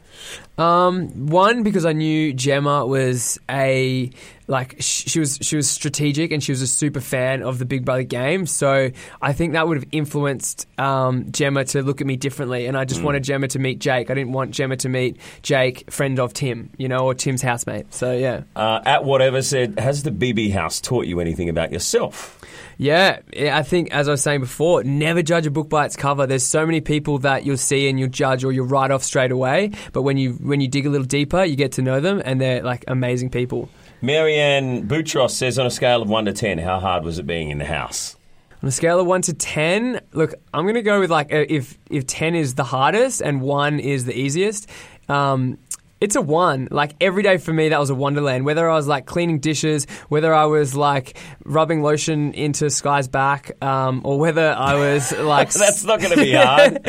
Um, 0.59 1.27
one 1.27 1.63
because 1.63 1.85
I 1.85 1.93
knew 1.93 2.33
Gemma 2.33 2.85
was 2.85 3.39
a 3.49 4.11
like 4.49 4.77
she 4.79 5.19
was 5.19 5.37
she 5.41 5.55
was 5.55 5.69
strategic 5.69 6.31
and 6.31 6.43
she 6.43 6.51
was 6.51 6.61
a 6.61 6.67
super 6.67 6.99
fan 6.99 7.43
of 7.43 7.59
the 7.59 7.65
Big 7.65 7.85
Brother 7.85 8.03
game. 8.03 8.45
So 8.45 8.89
I 9.21 9.31
think 9.31 9.53
that 9.53 9.67
would 9.67 9.77
have 9.77 9.87
influenced 9.91 10.67
um, 10.77 11.31
Gemma 11.31 11.63
to 11.65 11.81
look 11.81 12.01
at 12.01 12.07
me 12.07 12.17
differently. 12.17 12.65
And 12.65 12.75
I 12.75 12.83
just 12.83 13.01
wanted 13.01 13.23
Gemma 13.23 13.47
to 13.49 13.59
meet 13.59 13.79
Jake. 13.79 14.09
I 14.09 14.15
didn't 14.15 14.33
want 14.33 14.51
Gemma 14.51 14.75
to 14.77 14.89
meet 14.89 15.17
Jake, 15.43 15.89
friend 15.91 16.19
of 16.19 16.33
Tim, 16.33 16.71
you 16.77 16.89
know, 16.89 16.99
or 16.99 17.13
Tim's 17.13 17.41
housemate. 17.41 17.93
So 17.93 18.11
yeah. 18.11 18.41
Uh, 18.55 18.81
at 18.85 19.05
whatever 19.05 19.41
said, 19.41 19.79
has 19.79 20.03
the 20.03 20.11
BB 20.11 20.51
house 20.51 20.81
taught 20.81 21.05
you 21.05 21.21
anything 21.21 21.47
about 21.47 21.71
yourself? 21.71 22.35
Yeah, 22.81 23.19
I 23.37 23.63
think 23.63 23.91
as 23.91 24.07
I 24.07 24.11
was 24.11 24.23
saying 24.23 24.39
before, 24.39 24.85
never 24.85 25.21
judge 25.21 25.45
a 25.45 25.51
book 25.51 25.69
by 25.69 25.85
its 25.85 25.97
cover. 25.97 26.25
There's 26.25 26.45
so 26.45 26.65
many 26.65 26.79
people 26.79 27.19
that 27.19 27.45
you'll 27.45 27.57
see 27.57 27.89
and 27.89 27.99
you'll 27.99 28.07
judge 28.07 28.45
or 28.45 28.53
you'll 28.53 28.67
write 28.67 28.89
off 28.89 29.03
straight 29.03 29.31
away. 29.31 29.71
But 29.91 30.03
when 30.03 30.15
you 30.15 30.37
when 30.49 30.61
you 30.61 30.67
dig 30.67 30.85
a 30.85 30.89
little 30.89 31.07
deeper, 31.07 31.43
you 31.43 31.55
get 31.55 31.71
to 31.73 31.81
know 31.81 31.99
them, 31.99 32.21
and 32.25 32.41
they're 32.41 32.61
like 32.61 32.83
amazing 32.87 33.29
people. 33.29 33.69
Marianne 34.01 34.87
Boutros 34.87 35.31
says 35.31 35.59
on 35.59 35.65
a 35.65 35.71
scale 35.71 36.01
of 36.01 36.09
1 36.09 36.25
to 36.25 36.33
10, 36.33 36.57
how 36.57 36.79
hard 36.79 37.03
was 37.03 37.19
it 37.19 37.27
being 37.27 37.49
in 37.49 37.57
the 37.57 37.65
house? 37.65 38.15
On 38.61 38.67
a 38.67 38.71
scale 38.71 38.99
of 38.99 39.07
one 39.07 39.21
to 39.21 39.33
ten, 39.33 40.01
look, 40.11 40.33
I'm 40.53 40.65
gonna 40.65 40.81
go 40.81 40.99
with 40.99 41.09
like 41.09 41.31
uh, 41.31 41.45
if 41.47 41.79
if 41.89 42.05
ten 42.05 42.35
is 42.35 42.55
the 42.55 42.65
hardest 42.65 43.21
and 43.21 43.41
one 43.41 43.79
is 43.79 44.03
the 44.03 44.13
easiest. 44.13 44.69
Um, 45.07 45.57
it's 46.01 46.15
a 46.15 46.21
one. 46.21 46.67
Like 46.71 46.95
every 47.01 47.23
day 47.23 47.37
for 47.37 47.51
me, 47.53 47.69
that 47.69 47.79
was 47.79 47.89
a 47.89 47.95
wonderland. 47.95 48.45
Whether 48.45 48.69
I 48.69 48.75
was 48.75 48.87
like 48.87 49.05
cleaning 49.05 49.39
dishes, 49.39 49.85
whether 50.07 50.33
I 50.33 50.45
was 50.45 50.75
like 50.75 51.17
rubbing 51.43 51.81
lotion 51.81 52.33
into 52.33 52.69
Sky's 52.69 53.07
back, 53.07 53.51
um, 53.63 54.01
or 54.03 54.17
whether 54.19 54.49
I 54.51 54.75
was 54.75 55.11
like 55.17 55.51
That's 55.53 55.83
not 55.83 55.99
going 55.99 56.11
to 56.11 56.17
be 56.17 56.31
hard. 56.35 56.79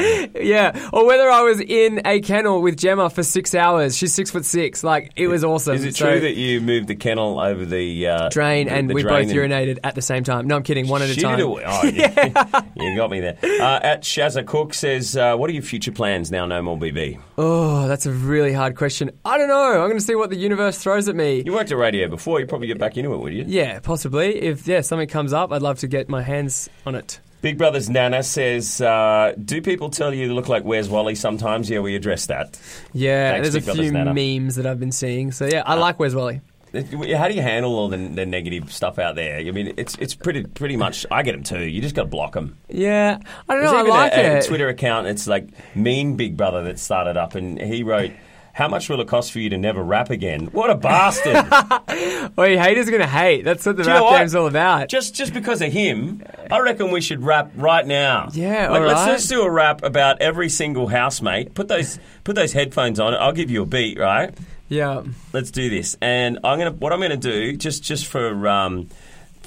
yeah, 0.40 0.90
or 0.92 1.06
whether 1.06 1.28
I 1.30 1.42
was 1.42 1.60
in 1.60 2.02
a 2.04 2.20
kennel 2.20 2.62
with 2.62 2.76
Gemma 2.76 3.10
for 3.10 3.22
six 3.22 3.54
hours. 3.54 3.96
She's 3.96 4.14
six 4.14 4.30
foot 4.30 4.44
six. 4.44 4.84
Like 4.84 5.12
it 5.16 5.28
was 5.28 5.42
awesome. 5.44 5.74
Is 5.74 5.84
it 5.84 5.96
So- 5.96 6.06
true 6.10 6.20
that 6.20 6.36
you 6.36 6.60
moved 6.60 6.86
the 6.88 6.94
kennel 6.96 7.40
over 7.40 7.64
the 7.64 8.06
uh, 8.06 8.28
drain 8.28 8.66
the- 8.66 8.72
and 8.74 8.88
the 8.90 8.94
we 8.94 9.02
drain 9.02 9.26
both 9.26 9.30
and- 9.36 9.38
urinated 9.52 9.78
at 9.84 9.94
the 9.94 10.02
same 10.02 10.24
time? 10.24 10.46
No, 10.46 10.56
I'm 10.56 10.62
kidding. 10.62 10.88
One 10.88 11.02
at 11.02 11.10
a 11.10 11.16
time. 11.20 11.40
away. 11.40 11.64
Oh, 11.66 11.84
yeah. 11.86 12.62
you 12.76 12.96
got 12.96 13.10
me 13.10 13.20
there. 13.20 13.38
Uh, 13.42 13.80
at 13.82 14.02
Shazza 14.02 14.46
Cook 14.46 14.72
says, 14.74 15.16
uh, 15.16 15.36
"What 15.36 15.50
are 15.50 15.52
your 15.52 15.62
future 15.62 15.92
plans 15.92 16.30
now? 16.30 16.46
No 16.46 16.62
more 16.62 16.76
BB. 16.78 17.18
Oh, 17.38 17.88
that's 17.88 18.06
a 18.06 18.12
really 18.12 18.52
hard 18.52 18.76
question. 18.76 18.99
I 19.24 19.38
don't 19.38 19.48
know. 19.48 19.80
I'm 19.80 19.88
going 19.88 19.98
to 19.98 20.04
see 20.04 20.14
what 20.14 20.30
the 20.30 20.36
universe 20.36 20.78
throws 20.78 21.08
at 21.08 21.16
me. 21.16 21.42
You 21.44 21.52
worked 21.52 21.70
at 21.72 21.78
radio 21.78 22.08
before. 22.08 22.40
You'd 22.40 22.48
probably 22.48 22.66
get 22.66 22.78
back 22.78 22.96
into 22.96 23.12
it, 23.14 23.18
would 23.18 23.32
you? 23.32 23.44
Yeah, 23.46 23.78
possibly. 23.80 24.36
If 24.40 24.66
yeah, 24.66 24.80
something 24.80 25.08
comes 25.08 25.32
up, 25.32 25.52
I'd 25.52 25.62
love 25.62 25.78
to 25.80 25.88
get 25.88 26.08
my 26.08 26.22
hands 26.22 26.68
on 26.84 26.94
it. 26.94 27.20
Big 27.42 27.56
Brother's 27.56 27.88
Nana 27.88 28.22
says, 28.22 28.82
uh, 28.82 29.32
"Do 29.42 29.62
people 29.62 29.88
tell 29.88 30.12
you 30.12 30.34
look 30.34 30.48
like 30.48 30.62
Where's 30.62 30.90
Wally 30.90 31.14
sometimes?" 31.14 31.70
Yeah, 31.70 31.78
we 31.80 31.96
address 31.96 32.26
that. 32.26 32.60
Yeah, 32.92 33.32
Thanks, 33.32 33.50
there's 33.50 33.62
a 33.62 33.64
Brother's 33.64 33.86
few 33.86 33.92
Nana. 33.92 34.12
memes 34.12 34.56
that 34.56 34.66
I've 34.66 34.78
been 34.78 34.92
seeing. 34.92 35.32
So 35.32 35.46
yeah, 35.46 35.62
I 35.64 35.74
like 35.74 35.98
Where's 35.98 36.14
Wally. 36.14 36.42
How 36.72 37.26
do 37.26 37.34
you 37.34 37.42
handle 37.42 37.74
all 37.74 37.88
the, 37.88 37.96
the 37.96 38.24
negative 38.26 38.72
stuff 38.72 38.98
out 39.00 39.16
there? 39.16 39.38
I 39.38 39.50
mean, 39.50 39.74
it's 39.76 39.96
it's 39.98 40.14
pretty 40.14 40.44
pretty 40.44 40.76
much. 40.76 41.04
I 41.10 41.22
get 41.22 41.32
them 41.32 41.42
too. 41.42 41.60
You 41.64 41.80
just 41.80 41.94
got 41.96 42.02
to 42.02 42.08
block 42.08 42.34
them. 42.34 42.58
Yeah, 42.68 43.18
I 43.48 43.54
don't 43.54 43.62
There's 43.62 43.72
know. 43.72 43.78
I 43.78 43.80
even 43.80 43.90
like 43.90 44.12
a, 44.12 44.34
a 44.34 44.36
it. 44.36 44.44
Twitter 44.44 44.68
account. 44.68 45.06
It's 45.08 45.26
like 45.26 45.48
Mean 45.74 46.16
Big 46.16 46.36
Brother 46.36 46.62
that 46.64 46.78
started 46.78 47.16
up, 47.16 47.34
and 47.34 47.60
he 47.60 47.82
wrote, 47.82 48.12
"How 48.60 48.68
much 48.68 48.88
will 48.88 49.00
it 49.00 49.08
cost 49.08 49.32
for 49.32 49.40
you 49.40 49.48
to 49.50 49.58
never 49.58 49.82
rap 49.82 50.10
again?" 50.10 50.46
What 50.52 50.70
a 50.70 50.74
bastard! 50.76 51.36
Well, 52.36 52.46
haters 52.46 52.88
are 52.88 52.92
gonna 52.92 53.06
hate. 53.06 53.42
That's 53.44 53.66
what 53.66 53.76
the 53.76 53.82
Do 53.82 53.88
you 53.88 53.94
know 53.94 54.02
rap 54.04 54.10
what? 54.12 54.18
game's 54.18 54.34
all 54.34 54.46
about. 54.46 54.88
just 54.88 55.14
just 55.14 55.34
because 55.34 55.60
of 55.62 55.72
him, 55.72 56.22
I 56.50 56.60
reckon 56.60 56.90
we 56.90 57.00
should 57.00 57.22
rap 57.24 57.50
right 57.56 57.86
now. 57.86 58.28
Yeah, 58.32 58.68
like, 58.70 58.80
all 58.82 58.86
let's 58.86 59.00
right. 59.00 59.08
let's 59.10 59.28
do 59.28 59.42
a 59.42 59.50
rap 59.50 59.82
about 59.82 60.20
every 60.22 60.48
single 60.48 60.86
housemate. 60.86 61.54
Put 61.54 61.68
those 61.68 61.98
put 62.24 62.36
those 62.36 62.52
headphones 62.52 63.00
on. 63.00 63.14
I'll 63.14 63.32
give 63.32 63.50
you 63.50 63.62
a 63.62 63.66
beat, 63.66 63.98
right? 63.98 64.32
yeah, 64.68 65.02
Let's 65.32 65.50
do 65.50 65.68
this. 65.68 65.96
And 66.00 66.38
I'm 66.44 66.58
gonna 66.58 66.70
what 66.72 66.92
I'm 66.92 67.00
gonna 67.00 67.16
do 67.16 67.56
just 67.56 67.82
just 67.82 68.06
for 68.06 68.46
um 68.48 68.88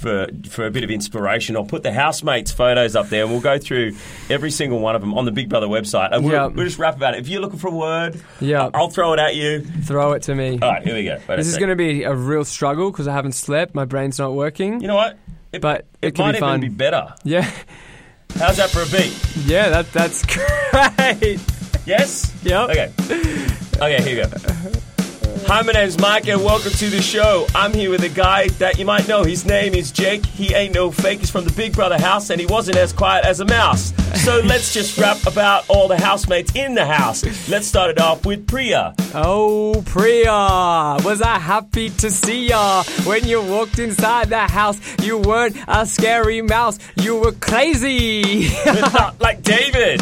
for 0.04 0.28
for 0.50 0.68
a 0.68 0.70
bit 0.72 0.84
of 0.84 0.92
inspiration, 0.92 1.56
I'll 1.56 1.66
put 1.66 1.82
the 1.82 1.92
housemates 1.92 2.52
photos 2.52 2.96
up 2.96 3.10
there, 3.10 3.24
and 3.24 3.32
we'll 3.32 3.42
go 3.42 3.58
through 3.58 3.94
every 4.30 4.52
single 4.52 4.78
one 4.80 4.94
of 4.96 5.02
them 5.02 5.16
on 5.16 5.26
the 5.26 5.32
Big 5.32 5.50
Brother 5.50 5.66
website, 5.68 6.10
and 6.12 6.24
we'll, 6.24 6.34
Yeah. 6.34 6.46
we'll 6.48 6.66
just 6.66 6.78
rap 6.78 6.96
about 6.96 7.16
it. 7.16 7.22
If 7.22 7.28
you're 7.30 7.42
looking 7.42 7.58
for 7.58 7.70
a 7.70 7.72
word, 7.76 8.22
Yeah. 8.40 8.70
I'll 8.76 8.90
throw 8.92 9.14
it 9.14 9.20
at 9.20 9.36
you. 9.36 9.62
throw 9.62 10.12
it 10.12 10.22
to 10.24 10.36
me. 10.36 10.60
All 10.62 10.70
right, 10.72 10.84
here 10.84 10.94
we 10.94 11.04
go. 11.06 11.18
Wait 11.28 11.38
This 11.38 11.48
is 11.48 11.58
going 11.58 11.70
to 11.70 11.76
be 11.76 12.04
a 12.04 12.14
real 12.14 12.46
struggle 12.46 12.92
because 12.92 13.08
I 13.08 13.14
haven't 13.14 13.32
slept. 13.34 13.74
My 13.74 13.86
brain's 13.86 14.20
not 14.20 14.34
working. 14.34 14.82
You 14.82 14.88
know 14.90 14.96
what? 14.96 15.18
It, 15.52 15.62
But 15.62 15.88
it 16.02 16.08
it 16.10 16.18
might 16.20 16.34
be 16.34 16.38
even 16.38 16.50
fun. 16.50 16.60
be 16.60 16.70
better. 16.70 17.14
yeah, 17.24 17.50
How's 18.38 18.58
that 18.58 18.70
for 18.72 18.82
a 18.82 18.86
beat? 18.88 19.16
yeah, 19.46 19.70
that 19.70 19.92
that's 19.94 20.26
great. 21.22 21.40
Yes? 21.86 22.34
Yep. 22.44 22.70
Okay. 22.70 22.92
Okay, 23.82 24.02
here 24.04 24.18
you 24.18 24.24
go. 24.24 24.80
Hi, 25.36 25.62
my 25.64 25.74
name's 25.74 26.00
Mike, 26.00 26.28
and 26.28 26.44
welcome 26.44 26.72
to 26.72 26.90
the 26.90 27.02
show. 27.02 27.48
I'm 27.56 27.74
here 27.74 27.90
with 27.90 28.04
a 28.04 28.10
guy 28.10 28.50
that 28.60 28.78
you 28.78 28.86
might 28.86 29.08
know. 29.08 29.24
His 29.24 29.46
name 29.46 29.74
is 29.74 29.92
Jake. 29.92 30.26
He 30.26 30.54
ain't 30.54 30.74
no 30.74 30.92
fake. 30.92 31.20
He's 31.20 31.30
from 31.30 31.44
the 31.44 31.52
Big 31.52 31.74
Brother 31.74 32.00
house, 32.00 32.30
and 32.30 32.40
he 32.40 32.46
wasn't 32.46 32.78
as 32.78 32.94
quiet 32.94 33.26
as 33.26 33.40
a 33.40 33.46
mouse. 33.46 33.94
So 34.24 34.40
let's 34.46 34.74
just 34.74 34.98
rap 34.98 35.26
about 35.26 35.66
all 35.70 35.88
the 35.88 36.00
housemates 36.00 36.56
in 36.56 36.76
the 36.76 36.86
house. 36.86 37.24
Let's 37.50 37.68
start 37.68 37.90
it 37.90 38.00
off 38.00 38.26
with 38.26 38.48
Priya. 38.48 38.94
Oh, 39.16 39.84
Priya, 39.86 41.04
was 41.04 41.22
I 41.22 41.40
happy 41.40 41.90
to 41.90 42.12
see 42.12 42.50
ya 42.50 42.84
when 43.04 43.28
you 43.28 43.42
walked 43.42 43.80
inside 43.80 44.30
the 44.30 44.48
house? 44.48 44.80
You 45.02 45.18
weren't 45.18 45.58
a 45.68 45.86
scary 45.86 46.42
mouse, 46.42 46.78
you 46.96 47.18
were 47.20 47.34
crazy. 47.34 48.50
like 49.20 49.42
David. 49.42 50.02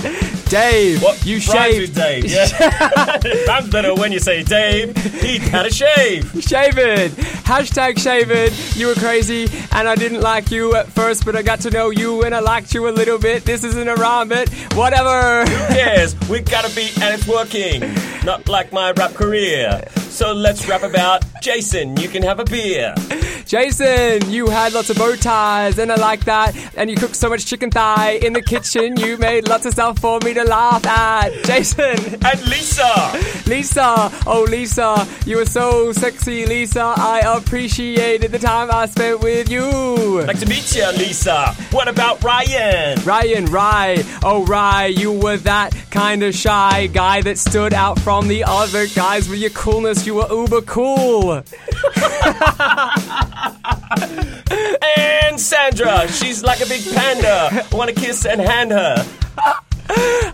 Dave, 0.51 1.01
What 1.01 1.25
you 1.25 1.39
shaved. 1.39 1.95
Dave? 1.95 2.25
Yeah. 2.25 3.17
Rhymes 3.47 3.69
better 3.69 3.95
when 3.95 4.11
you 4.11 4.19
say 4.19 4.43
Dave. 4.43 4.97
He 4.97 5.37
had 5.37 5.65
a 5.65 5.71
shave. 5.71 6.29
Shaven. 6.43 7.11
Hashtag 7.47 7.97
shaven. 7.97 8.51
You 8.77 8.87
were 8.87 8.95
crazy, 8.95 9.47
and 9.71 9.87
I 9.87 9.95
didn't 9.95 10.19
like 10.19 10.51
you 10.51 10.75
at 10.75 10.87
first, 10.87 11.23
but 11.23 11.37
I 11.37 11.41
got 11.41 11.61
to 11.61 11.69
know 11.69 11.89
you 11.89 12.23
and 12.23 12.35
I 12.35 12.39
liked 12.41 12.73
you 12.73 12.89
a 12.89 12.91
little 12.91 13.17
bit. 13.17 13.45
This 13.45 13.63
isn't 13.63 13.87
a 13.87 13.95
rhyme, 13.95 14.27
but 14.27 14.49
whatever. 14.73 15.49
Yes, 15.71 16.15
we 16.29 16.41
got 16.41 16.69
a 16.69 16.75
beat 16.75 17.01
and 17.01 17.13
it's 17.13 17.25
working. 17.29 17.79
Not 18.25 18.49
like 18.49 18.73
my 18.73 18.91
rap 18.91 19.13
career. 19.13 19.81
So 20.09 20.33
let's 20.33 20.67
rap 20.67 20.83
about 20.83 21.23
Jason. 21.41 21.95
You 21.95 22.09
can 22.09 22.23
have 22.23 22.41
a 22.41 22.43
beer. 22.43 22.93
Jason, 23.51 24.31
you 24.31 24.47
had 24.47 24.71
lots 24.71 24.89
of 24.89 24.95
bow 24.95 25.13
ties, 25.13 25.77
and 25.77 25.91
I 25.91 25.95
like 25.95 26.23
that. 26.23 26.55
And 26.77 26.89
you 26.89 26.95
cooked 26.95 27.17
so 27.17 27.27
much 27.27 27.45
chicken 27.45 27.69
thigh 27.69 28.11
in 28.11 28.31
the 28.31 28.41
kitchen. 28.41 28.95
You 28.95 29.17
made 29.17 29.49
lots 29.49 29.65
of 29.65 29.73
stuff 29.73 29.99
for 29.99 30.21
me 30.23 30.33
to 30.35 30.45
laugh 30.45 30.87
at. 30.87 31.33
Jason, 31.43 31.97
And 32.25 32.47
Lisa. 32.47 33.11
Lisa, 33.47 34.09
oh 34.25 34.47
Lisa, 34.49 35.05
you 35.25 35.35
were 35.35 35.45
so 35.45 35.91
sexy, 35.91 36.45
Lisa. 36.45 36.93
I 36.95 37.23
appreciated 37.25 38.31
the 38.31 38.39
time 38.39 38.69
I 38.71 38.85
spent 38.85 39.19
with 39.19 39.49
you. 39.49 40.21
Like 40.21 40.39
to 40.39 40.47
meet 40.47 40.73
you, 40.73 40.89
Lisa. 40.93 41.47
What 41.71 41.89
about 41.89 42.23
Ryan? 42.23 43.03
Ryan, 43.03 43.47
Rye, 43.47 44.01
oh 44.23 44.45
Rye, 44.45 44.85
you 44.85 45.11
were 45.11 45.35
that 45.35 45.75
kind 45.89 46.23
of 46.23 46.33
shy 46.33 46.87
guy 46.87 47.21
that 47.23 47.37
stood 47.37 47.73
out 47.73 47.99
from 47.99 48.29
the 48.29 48.45
other 48.45 48.87
guys 48.87 49.27
with 49.27 49.39
your 49.39 49.49
coolness. 49.49 50.05
You 50.05 50.15
were 50.15 50.27
uber 50.31 50.61
cool. 50.61 51.43
And 54.97 55.39
Sandra. 55.39 56.07
She's 56.07 56.43
like 56.43 56.61
a 56.61 56.65
big 56.65 56.83
panda. 56.93 57.65
Want 57.71 57.89
to 57.89 57.95
kiss 57.95 58.25
and 58.25 58.41
hand 58.41 58.71
her. 58.71 59.05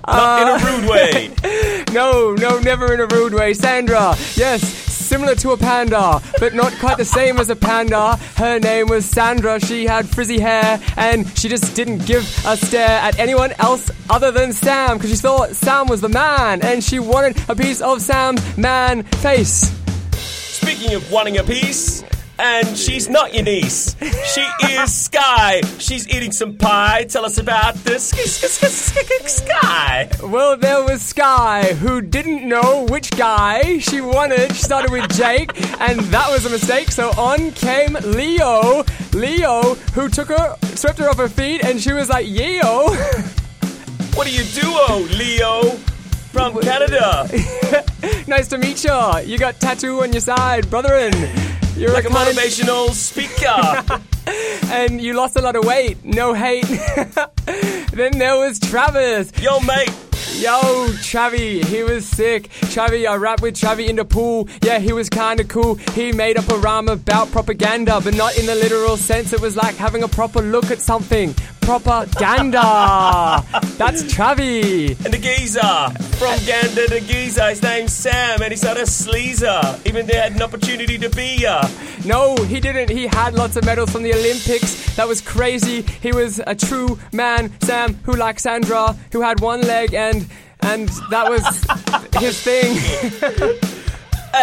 Not 0.07 0.41
in 0.41 0.47
a 0.47 0.51
uh, 0.51 0.59
rude 0.65 0.89
way. 0.89 1.31
No, 1.93 2.33
no, 2.33 2.59
never 2.59 2.93
in 2.93 2.99
a 2.99 3.07
rude 3.07 3.33
way. 3.33 3.53
Sandra, 3.53 4.13
yes, 4.35 4.61
similar 4.61 5.35
to 5.35 5.51
a 5.51 5.57
panda, 5.57 6.21
but 6.37 6.53
not 6.53 6.73
quite 6.79 6.97
the 6.97 7.05
same 7.05 7.37
as 7.37 7.49
a 7.49 7.55
panda. 7.55 8.17
Her 8.35 8.59
name 8.59 8.87
was 8.87 9.05
Sandra. 9.05 9.59
She 9.59 9.85
had 9.85 10.07
frizzy 10.07 10.39
hair, 10.39 10.79
and 10.97 11.25
she 11.37 11.47
just 11.47 11.75
didn't 11.75 12.05
give 12.05 12.23
a 12.45 12.57
stare 12.57 12.99
at 12.99 13.17
anyone 13.17 13.53
else 13.59 13.89
other 14.09 14.31
than 14.31 14.51
Sam, 14.51 14.97
because 14.97 15.11
she 15.11 15.15
thought 15.15 15.55
Sam 15.55 15.87
was 15.87 16.01
the 16.01 16.09
man, 16.09 16.61
and 16.61 16.83
she 16.83 16.99
wanted 16.99 17.41
a 17.49 17.55
piece 17.55 17.81
of 17.81 18.01
Sam's 18.01 18.57
man 18.57 19.03
face. 19.03 19.71
Speaking 20.11 20.93
of 20.93 21.09
wanting 21.09 21.37
a 21.37 21.43
piece, 21.43 22.03
and 22.39 22.77
she's 22.77 23.09
not 23.09 23.33
your 23.33 23.43
niece. 23.43 23.95
She 24.33 24.45
is 24.65 24.93
Sky. 24.93 25.61
She's 25.79 26.07
eating 26.09 26.31
some 26.31 26.57
pie. 26.57 27.05
Tell 27.05 27.25
us 27.25 27.37
about 27.37 27.75
this 27.75 28.09
Sky. 29.27 30.09
Well, 30.23 30.57
there 30.57 30.83
was 30.83 31.01
Sky, 31.01 31.73
who 31.73 32.01
didn't 32.01 32.47
know 32.47 32.85
which 32.89 33.09
guy 33.11 33.79
she 33.79 34.01
wanted. 34.01 34.55
She 34.55 34.63
started 34.63 34.91
with 34.91 35.09
Jake, 35.15 35.49
and 35.79 35.99
that 36.11 36.29
was 36.29 36.45
a 36.45 36.49
mistake. 36.49 36.91
So 36.91 37.09
on 37.17 37.51
came 37.51 37.93
Leo. 38.03 38.83
Leo, 39.13 39.75
who 39.93 40.09
took 40.09 40.27
her, 40.29 40.55
swept 40.75 40.99
her 40.99 41.09
off 41.09 41.17
her 41.17 41.29
feet, 41.29 41.63
and 41.63 41.81
she 41.81 41.93
was 41.93 42.09
like, 42.09 42.27
"Yo." 42.27 42.95
What 44.13 44.25
do 44.25 44.33
you 44.33 44.43
do, 44.43 44.63
oh, 44.63 45.07
Leo? 45.11 45.77
From 46.31 46.59
Canada. 46.61 47.27
nice 48.27 48.47
to 48.47 48.57
meet 48.57 48.83
ya. 48.83 49.19
You 49.19 49.37
got 49.37 49.59
tattoo 49.59 50.01
on 50.01 50.11
your 50.11 50.21
side, 50.21 50.65
brotherin. 50.65 51.56
You're 51.77 51.93
Like 51.93 52.05
a 52.05 52.09
motivational 52.09 52.89
speaker. 52.89 54.01
and 54.73 54.99
you 54.99 55.13
lost 55.13 55.35
a 55.35 55.41
lot 55.41 55.55
of 55.55 55.63
weight. 55.63 56.03
No 56.03 56.33
hate. 56.33 56.65
then 57.93 58.17
there 58.17 58.35
was 58.35 58.59
Travis. 58.59 59.31
Yo, 59.39 59.59
mate. 59.59 59.91
Yo, 60.37 60.59
Travi, 61.01 61.63
he 61.65 61.83
was 61.83 62.07
sick. 62.07 62.49
Travi, 62.73 63.07
I 63.07 63.15
rapped 63.15 63.43
with 63.43 63.55
Travi 63.55 63.87
in 63.89 63.95
the 63.95 64.05
pool. 64.05 64.49
Yeah, 64.63 64.79
he 64.79 64.91
was 64.91 65.07
kinda 65.07 65.43
cool. 65.43 65.75
He 65.93 66.11
made 66.11 66.37
up 66.37 66.49
a 66.49 66.57
rhyme 66.57 66.89
about 66.89 67.31
propaganda, 67.31 68.01
but 68.03 68.15
not 68.15 68.37
in 68.37 68.47
the 68.47 68.55
literal 68.55 68.97
sense. 68.97 69.31
It 69.31 69.39
was 69.39 69.55
like 69.55 69.75
having 69.75 70.01
a 70.01 70.07
proper 70.07 70.41
look 70.41 70.71
at 70.71 70.79
something. 70.79 71.35
Propaganda. 71.67 73.43
That's 73.75 74.03
Travi. 74.03 74.95
And 75.03 75.13
the 75.13 75.17
geezer. 75.17 75.59
From 76.15 76.39
Gander 76.45 76.87
to 76.87 77.01
Giza. 77.01 77.49
His 77.49 77.61
name's 77.61 77.91
Sam, 77.91 78.41
and 78.41 78.51
he's 78.51 78.63
not 78.63 78.77
a 78.77 78.83
sleazer. 78.83 79.85
Even 79.85 80.07
they 80.07 80.15
had 80.15 80.31
an 80.31 80.41
opportunity 80.41 80.97
to 80.97 81.09
be 81.09 81.39
ya. 81.41 81.67
No, 82.05 82.37
he 82.37 82.61
didn't. 82.61 82.89
He 82.89 83.07
had 83.07 83.33
lots 83.33 83.57
of 83.57 83.65
medals 83.65 83.91
from 83.91 84.03
the 84.03 84.13
Olympics. 84.13 84.95
That 84.95 85.09
was 85.09 85.19
crazy. 85.19 85.81
He 85.81 86.13
was 86.13 86.39
a 86.47 86.55
true 86.55 86.97
man, 87.11 87.51
Sam, 87.59 87.95
who 88.05 88.13
liked 88.13 88.39
Sandra, 88.39 88.95
who 89.11 89.19
had 89.19 89.41
one 89.41 89.59
leg 89.59 89.93
and 89.93 90.25
and 90.61 90.87
that 91.11 91.29
was 91.29 91.43
his 92.21 92.41
thing. 92.41 93.67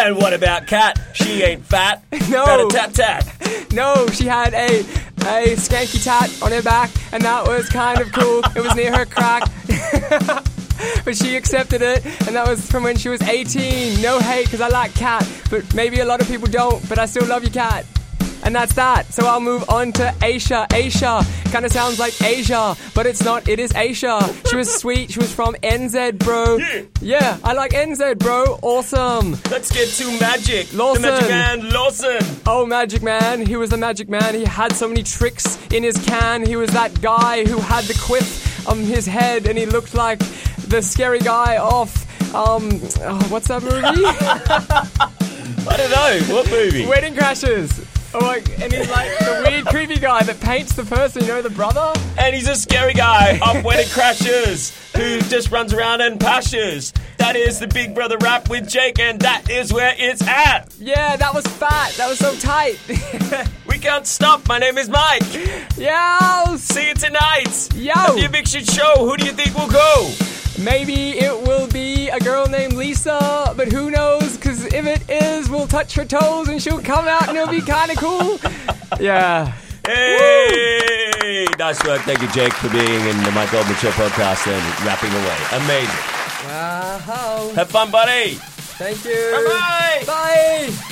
And 0.03 0.17
what 0.17 0.33
about 0.33 0.67
Cat? 0.67 0.99
She 1.13 1.43
ain't 1.43 1.65
fat. 1.65 2.03
No. 2.29 2.43
Not 2.45 2.59
a 2.59 2.67
tat 2.67 2.93
tat. 2.93 3.71
No, 3.71 4.07
she 4.07 4.25
had 4.25 4.53
a 4.53 4.79
a 5.27 5.55
skanky 5.55 6.03
tat 6.03 6.29
on 6.41 6.51
her 6.51 6.61
back, 6.61 6.89
and 7.11 7.23
that 7.23 7.47
was 7.47 7.69
kind 7.69 7.99
of 8.01 8.11
cool. 8.11 8.41
It 8.55 8.61
was 8.61 8.75
near 8.75 8.95
her 8.95 9.05
crack. 9.05 9.43
but 11.05 11.15
she 11.15 11.35
accepted 11.35 11.81
it, 11.81 12.05
and 12.27 12.35
that 12.35 12.47
was 12.47 12.69
from 12.69 12.83
when 12.83 12.97
she 12.97 13.09
was 13.09 13.21
18. 13.21 14.01
No 14.01 14.19
hate, 14.19 14.45
because 14.45 14.61
I 14.61 14.67
like 14.69 14.93
cat, 14.95 15.27
but 15.49 15.73
maybe 15.73 15.99
a 15.99 16.05
lot 16.05 16.21
of 16.21 16.27
people 16.27 16.47
don't, 16.47 16.87
but 16.89 16.99
I 16.99 17.05
still 17.05 17.25
love 17.27 17.43
you, 17.43 17.51
cat. 17.51 17.85
And 18.45 18.55
that's 18.55 18.73
that. 18.75 19.11
So 19.11 19.25
I'll 19.25 19.39
move 19.39 19.67
on 19.69 19.91
to 19.93 20.03
Aisha. 20.19 20.67
Aisha 20.69 21.51
kind 21.51 21.65
of 21.65 21.71
sounds 21.71 21.97
like 21.99 22.19
Asia, 22.21 22.75
but 22.93 23.05
it's 23.07 23.23
not. 23.23 23.49
It 23.49 23.59
is 23.59 23.71
Aisha. 23.71 24.47
She 24.49 24.55
was 24.55 24.73
sweet. 24.73 25.11
She 25.11 25.19
was 25.19 25.33
from 25.33 25.55
NZ, 25.55 26.19
bro. 26.19 26.57
Yeah. 26.57 26.83
Yeah, 27.01 27.37
I 27.43 27.53
like 27.53 27.71
NZ, 27.71 28.19
bro. 28.19 28.59
Awesome. 28.61 29.31
Let's 29.49 29.71
get 29.71 29.87
to 29.89 30.19
Magic. 30.19 30.71
Lawson. 30.73 31.01
The 31.01 31.11
Magic 31.11 31.29
Man 31.29 31.69
Lawson. 31.71 32.19
Oh, 32.45 32.65
Magic 32.67 33.01
Man. 33.01 33.45
He 33.45 33.55
was 33.55 33.71
the 33.71 33.77
Magic 33.77 34.09
Man. 34.09 34.35
He 34.35 34.45
had 34.45 34.73
so 34.73 34.87
many 34.87 35.01
tricks 35.03 35.57
in 35.71 35.81
his 35.83 35.97
can. 36.05 36.45
He 36.45 36.55
was 36.55 36.69
that 36.71 37.01
guy 37.01 37.45
who 37.45 37.57
had 37.57 37.85
the 37.85 37.99
quip 37.99 38.23
on 38.67 38.79
his 38.79 39.05
head 39.05 39.47
and 39.47 39.57
he 39.57 39.65
looked 39.65 39.93
like 39.95 40.19
the 40.67 40.81
scary 40.81 41.19
guy 41.19 41.57
off. 41.57 42.03
Um, 42.35 42.69
oh, 43.01 43.25
what's 43.29 43.47
that 43.47 43.63
movie? 43.63 44.05
I 45.67 45.77
don't 45.77 45.89
know. 46.29 46.35
What 46.35 46.49
movie? 46.51 46.85
Wedding 46.85 47.15
Crashers. 47.15 47.71
Oh, 48.15 48.19
like, 48.19 48.47
and 48.61 48.71
he's 48.71 48.89
like 48.89 49.09
the 49.19 49.43
weird, 49.45 49.65
creepy 49.65 49.97
guy 49.97 50.23
that 50.23 50.39
paints 50.39 50.73
the 50.73 50.85
person, 50.85 51.23
you 51.23 51.27
know, 51.27 51.41
the 51.41 51.49
brother? 51.49 51.91
And 52.17 52.33
he's 52.33 52.47
a 52.47 52.55
scary 52.55 52.93
guy 52.93 53.37
off 53.39 53.61
Wedding 53.63 53.87
Crashers, 53.87 54.71
who 54.95 55.19
just 55.29 55.51
runs 55.51 55.73
around 55.73 55.99
and 55.99 56.17
pashes. 56.17 56.93
That 57.17 57.35
is 57.35 57.59
the 57.59 57.67
Big 57.67 57.93
Brother 57.93 58.17
rap 58.19 58.49
with 58.49 58.69
Jake, 58.69 58.99
and 58.99 59.19
that 59.19 59.49
is 59.49 59.73
where 59.73 59.93
it's 59.97 60.21
at. 60.21 60.73
Yeah, 60.79 61.17
that 61.17 61.33
was 61.33 61.45
fat. 61.45 61.91
That 61.93 62.07
was 62.07 62.19
so 62.19 62.33
tight. 62.35 62.79
We 63.75 63.81
can't 63.81 64.07
stop. 64.07 64.47
My 64.47 64.57
name 64.57 64.77
is 64.77 64.87
Mike. 64.87 65.21
Yo! 65.77 66.55
See 66.55 66.87
you 66.87 66.93
tonight. 66.93 67.73
Yo! 67.75 67.93
The 68.15 68.29
Big 68.31 68.47
Shit 68.47 68.69
Show. 68.69 68.93
Who 68.99 69.17
do 69.17 69.25
you 69.25 69.33
think 69.33 69.53
will 69.53 69.67
go? 69.67 70.11
Maybe 70.57 71.17
it 71.17 71.33
will 71.47 71.67
be 71.67 72.07
a 72.09 72.19
girl 72.19 72.47
named 72.47 72.73
Lisa, 72.73 73.53
but 73.57 73.71
who 73.71 73.91
knows? 73.91 74.37
Because 74.37 74.63
if 74.65 74.85
it 74.85 75.09
is, 75.09 75.49
we'll 75.49 75.67
touch 75.67 75.93
her 75.95 76.05
toes 76.05 76.47
and 76.47 76.61
she'll 76.61 76.81
come 76.81 77.07
out 77.07 77.27
and 77.27 77.37
it'll 77.37 77.49
be 77.53 77.61
kind 77.61 77.91
of 77.91 77.97
cool. 77.97 78.39
Yeah. 78.99 79.51
Hey! 79.85 81.47
Nice 81.57 81.83
work. 81.83 82.01
Thank 82.03 82.21
you, 82.21 82.29
Jake, 82.29 82.53
for 82.53 82.69
being 82.69 83.01
in 83.07 83.23
the 83.23 83.31
Mike 83.31 83.51
Goldman 83.51 83.75
Show 83.77 83.89
podcast 83.91 84.47
and 84.47 84.85
rapping 84.85 85.09
away. 85.11 85.63
Amazing. 85.63 85.95
Wow. 86.47 87.51
Have 87.55 87.69
fun, 87.71 87.91
buddy. 87.91 88.35
Thank 88.35 89.03
you. 89.03 89.31
Bye-bye. 89.47 90.03
Bye. 90.05 90.91